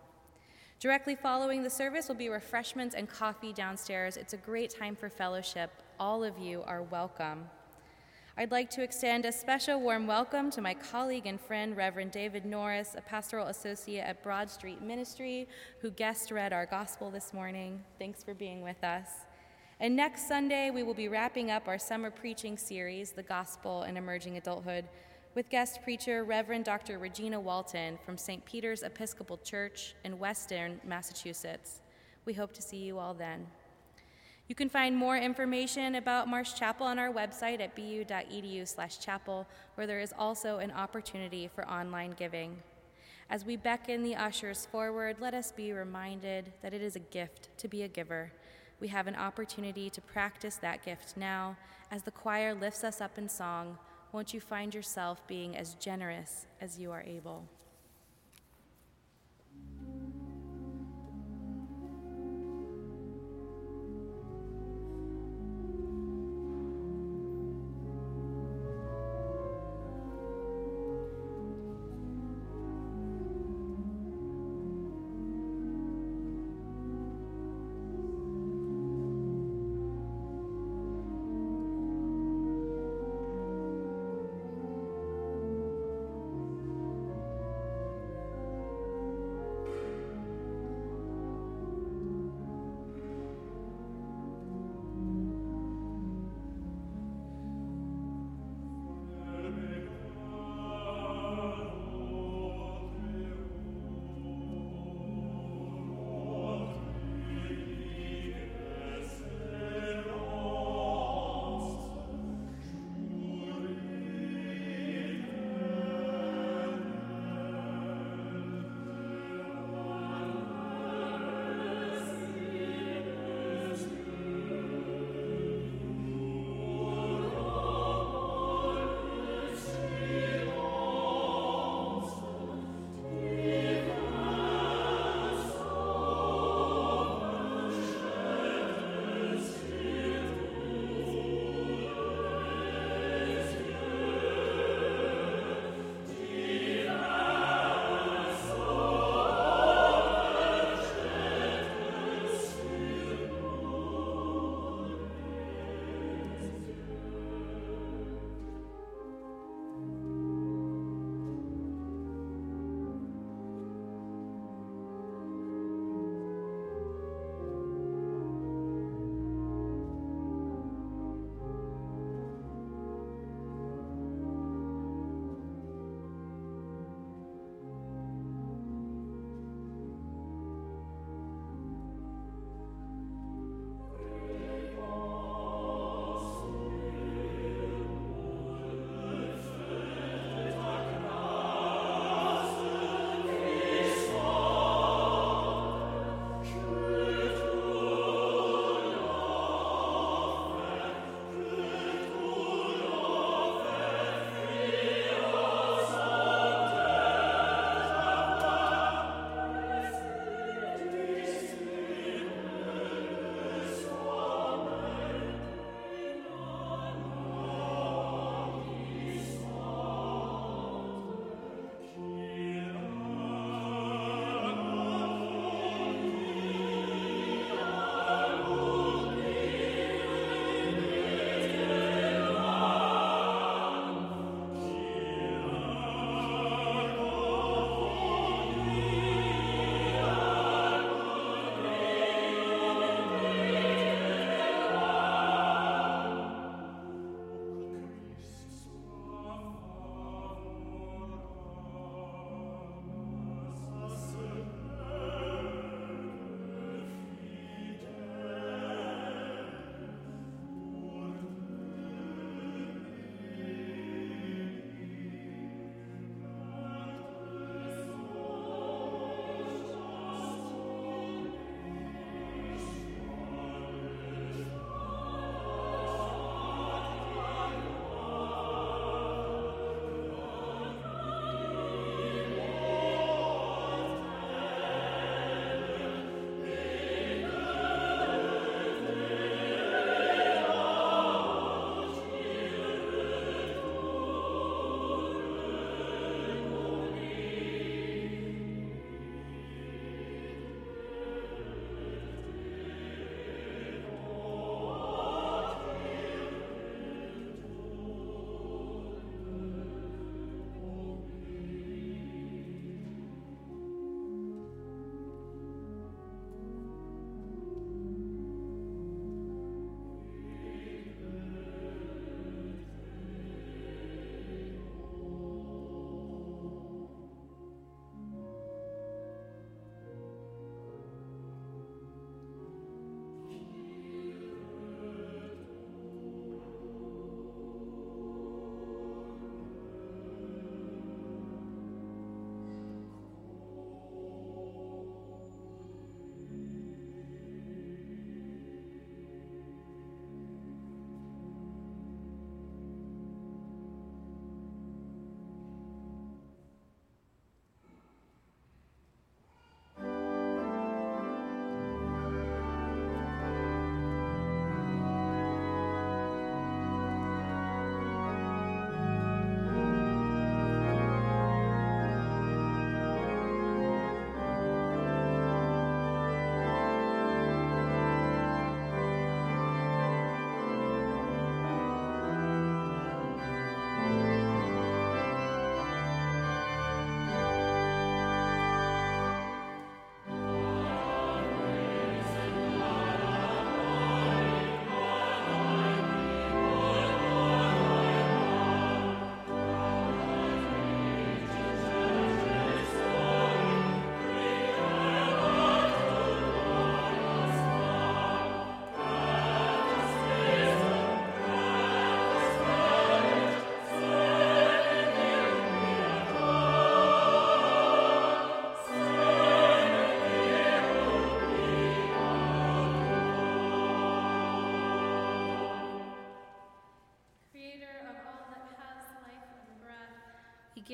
Directly 0.79 1.13
following 1.13 1.61
the 1.61 1.69
service 1.69 2.07
will 2.07 2.15
be 2.15 2.29
refreshments 2.29 2.95
and 2.95 3.09
coffee 3.09 3.51
downstairs. 3.51 4.15
It's 4.15 4.31
a 4.31 4.37
great 4.37 4.69
time 4.69 4.95
for 4.95 5.09
fellowship. 5.09 5.71
All 5.99 6.23
of 6.23 6.39
you 6.39 6.63
are 6.65 6.83
welcome. 6.83 7.49
I'd 8.39 8.51
like 8.51 8.69
to 8.71 8.83
extend 8.83 9.25
a 9.25 9.31
special 9.31 9.81
warm 9.81 10.05
welcome 10.05 10.51
to 10.51 10.61
my 10.61 10.75
colleague 10.75 11.25
and 11.25 11.41
friend, 11.41 11.75
Reverend 11.75 12.11
David 12.11 12.45
Norris, 12.45 12.93
a 12.95 13.01
pastoral 13.01 13.47
associate 13.47 14.03
at 14.03 14.21
Broad 14.21 14.47
Street 14.47 14.79
Ministry, 14.79 15.47
who 15.81 15.89
guest 15.89 16.29
read 16.29 16.53
our 16.53 16.67
gospel 16.67 17.09
this 17.09 17.33
morning. 17.33 17.83
Thanks 17.97 18.23
for 18.23 18.35
being 18.35 18.61
with 18.61 18.83
us. 18.83 19.07
And 19.79 19.95
next 19.95 20.27
Sunday, 20.27 20.69
we 20.69 20.83
will 20.83 20.93
be 20.93 21.07
wrapping 21.07 21.49
up 21.49 21.67
our 21.67 21.79
summer 21.79 22.11
preaching 22.11 22.59
series, 22.59 23.09
The 23.09 23.23
Gospel 23.23 23.81
and 23.81 23.97
Emerging 23.97 24.37
Adulthood, 24.37 24.85
with 25.33 25.49
guest 25.49 25.81
preacher 25.83 26.23
Reverend 26.23 26.65
Dr. 26.65 26.99
Regina 26.99 27.39
Walton 27.39 27.97
from 28.05 28.19
St. 28.19 28.45
Peter's 28.45 28.83
Episcopal 28.83 29.37
Church 29.37 29.95
in 30.03 30.19
Weston, 30.19 30.79
Massachusetts. 30.85 31.81
We 32.25 32.33
hope 32.33 32.53
to 32.53 32.61
see 32.61 32.77
you 32.77 32.99
all 32.99 33.15
then. 33.15 33.47
You 34.47 34.55
can 34.55 34.69
find 34.69 34.95
more 34.95 35.17
information 35.17 35.95
about 35.95 36.29
Marsh 36.29 36.53
Chapel 36.53 36.87
on 36.87 36.97
our 36.97 37.11
website 37.11 37.59
at 37.59 37.75
bu.edu/chapel, 37.75 39.45
where 39.75 39.87
there 39.87 39.99
is 39.99 40.13
also 40.17 40.59
an 40.59 40.71
opportunity 40.71 41.49
for 41.49 41.67
online 41.67 42.11
giving. 42.11 42.63
As 43.29 43.43
we 43.43 43.57
beckon 43.57 44.03
the 44.03 44.15
ushers 44.15 44.65
forward, 44.65 45.17
let 45.19 45.33
us 45.33 45.51
be 45.51 45.73
reminded 45.73 46.53
that 46.61 46.73
it 46.73 46.81
is 46.81 46.95
a 46.95 46.99
gift 46.99 47.49
to 47.57 47.67
be 47.67 47.83
a 47.83 47.89
giver. 47.89 48.31
We 48.79 48.87
have 48.87 49.07
an 49.07 49.15
opportunity 49.15 49.89
to 49.89 49.99
practice 49.99 50.55
that 50.57 50.85
gift 50.85 51.17
now 51.17 51.57
as 51.91 52.03
the 52.03 52.11
choir 52.11 52.53
lifts 52.53 52.85
us 52.85 53.01
up 53.01 53.17
in 53.17 53.27
song. 53.27 53.77
Won't 54.13 54.33
you 54.33 54.39
find 54.39 54.73
yourself 54.73 55.27
being 55.27 55.57
as 55.57 55.73
generous 55.75 56.47
as 56.61 56.79
you 56.79 56.93
are 56.93 57.01
able? 57.01 57.49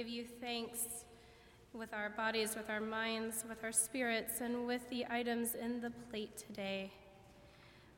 Give 0.04 0.12
you 0.12 0.26
thanks 0.41 1.06
with 1.72 1.93
our 1.93 2.10
bodies, 2.10 2.58
with 2.58 2.70
our 2.70 2.82
minds, 2.82 3.45
with 3.47 3.64
our 3.64 3.72
spirits, 3.72 4.41
and 4.41 4.68
with 4.68 4.82
the 4.89 5.06
items 5.10 5.56
in 5.56 5.80
the 5.80 5.91
plate 6.10 6.36
today. 6.36 6.91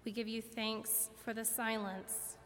We 0.03 0.11
give 0.11 0.27
you 0.27 0.39
thanks 0.39 1.09
for 1.23 1.33
the 1.33 1.43
silence, 1.43 2.37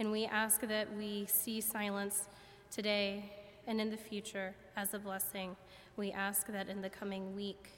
and 0.00 0.10
we 0.10 0.24
ask 0.24 0.62
that 0.62 0.96
we 0.96 1.26
see 1.26 1.60
silence 1.60 2.28
today 2.72 3.30
and 3.68 3.80
in 3.80 3.88
the 3.88 3.96
future 3.96 4.52
as 4.76 4.94
a 4.94 4.98
blessing. 4.98 5.54
We 5.96 6.10
ask 6.10 6.48
that 6.48 6.68
in 6.68 6.82
the 6.82 6.90
coming 6.90 7.36
week 7.36 7.68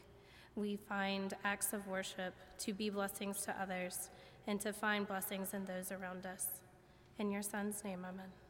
we 0.57 0.77
find 0.77 1.35
acts 1.45 1.75
of 1.75 1.87
worship 1.87 2.33
to 2.61 2.73
be 2.73 2.89
blessings 2.89 3.43
to 3.43 3.55
others 3.61 4.09
and 4.47 4.59
to 4.63 4.73
find 4.73 5.07
blessings 5.07 5.53
in 5.53 5.67
those 5.67 5.93
around 5.93 6.25
us. 6.25 6.63
In 7.19 7.31
your 7.31 7.43
Son's 7.43 7.85
name, 7.85 8.07
amen. 8.09 8.44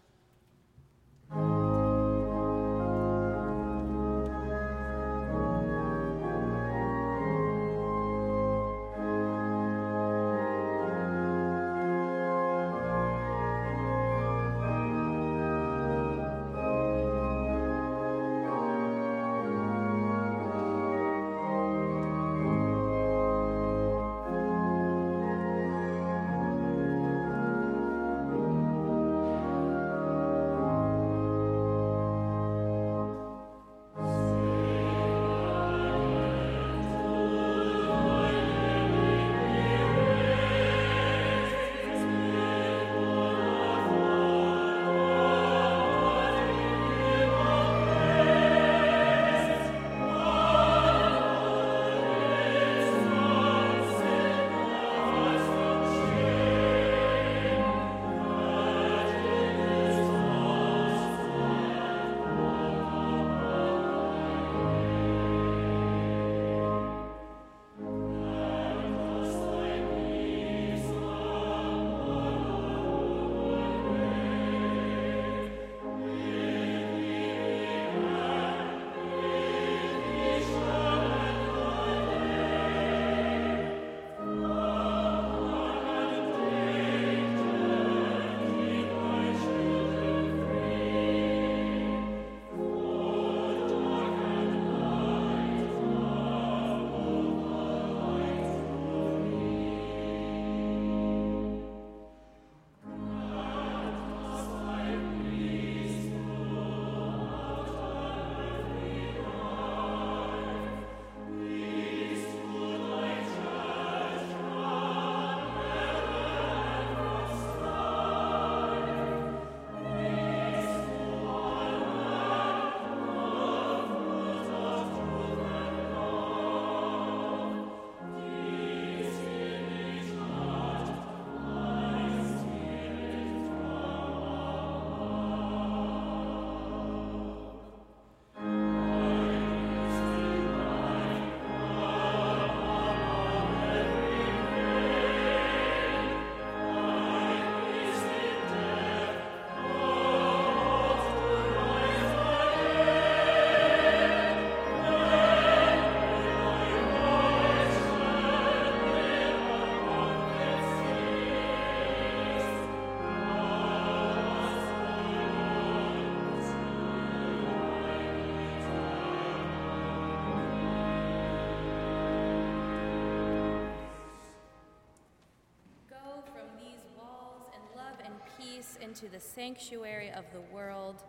Into 178.84 179.08
the 179.08 179.18
sanctuary 179.18 180.10
of 180.10 180.24
the 180.32 180.40
world, 180.54 181.02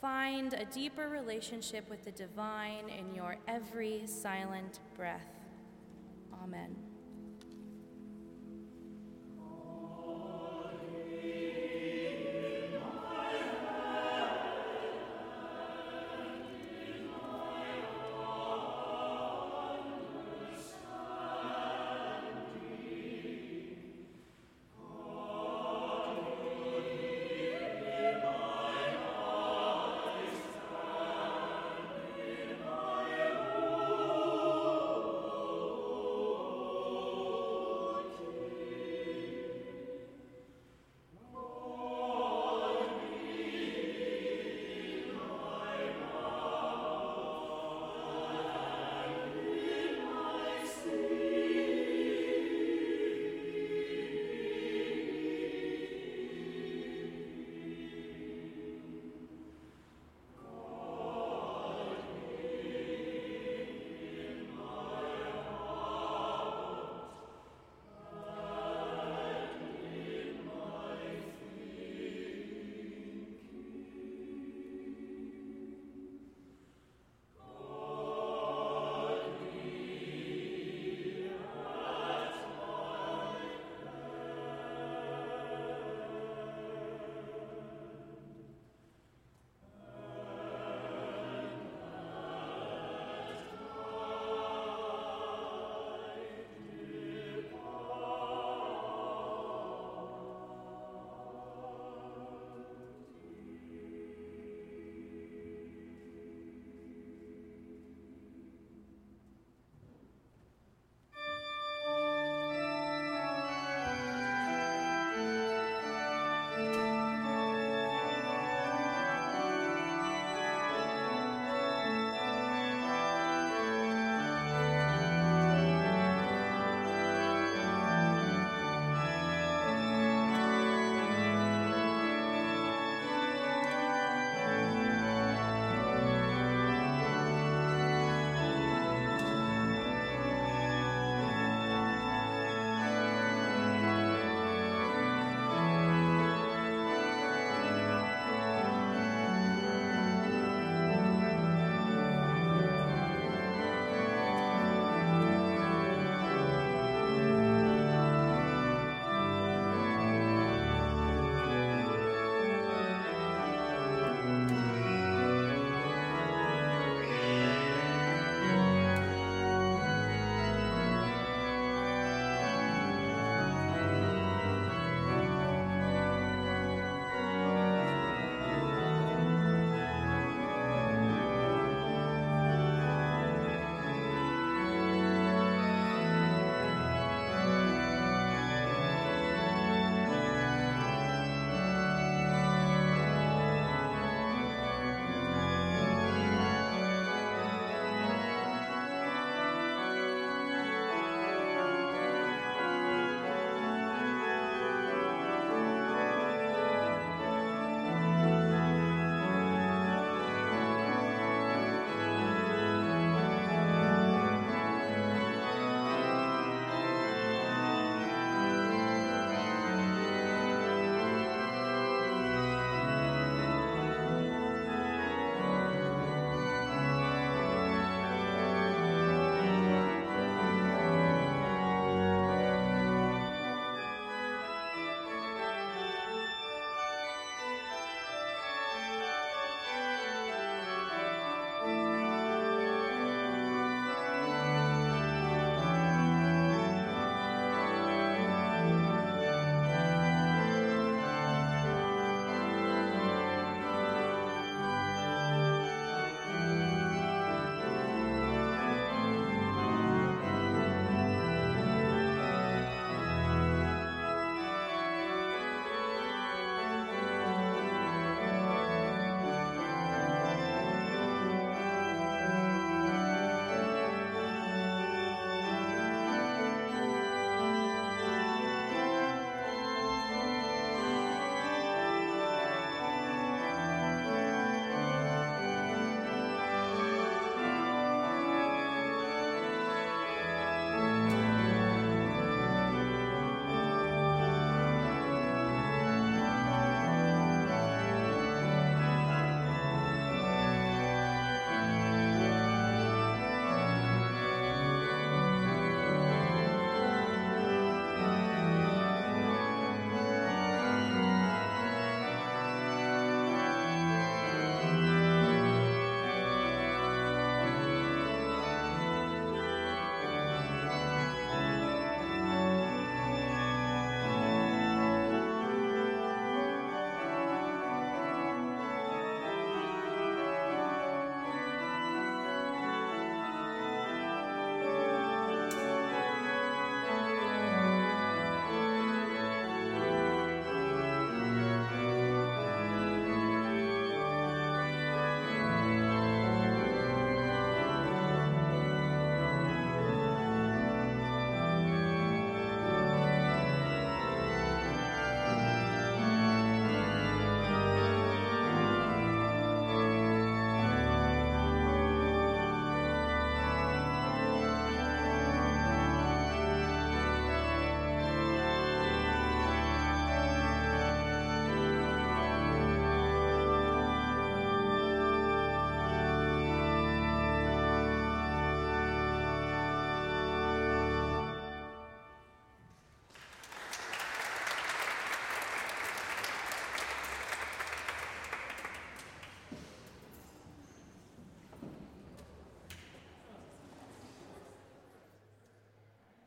find 0.00 0.54
a 0.54 0.64
deeper 0.66 1.08
relationship 1.08 1.90
with 1.90 2.04
the 2.04 2.12
divine 2.12 2.88
in 2.88 3.14
your 3.14 3.36
every 3.48 4.06
silent 4.06 4.78
breath. 4.96 5.26
Amen. 6.42 6.89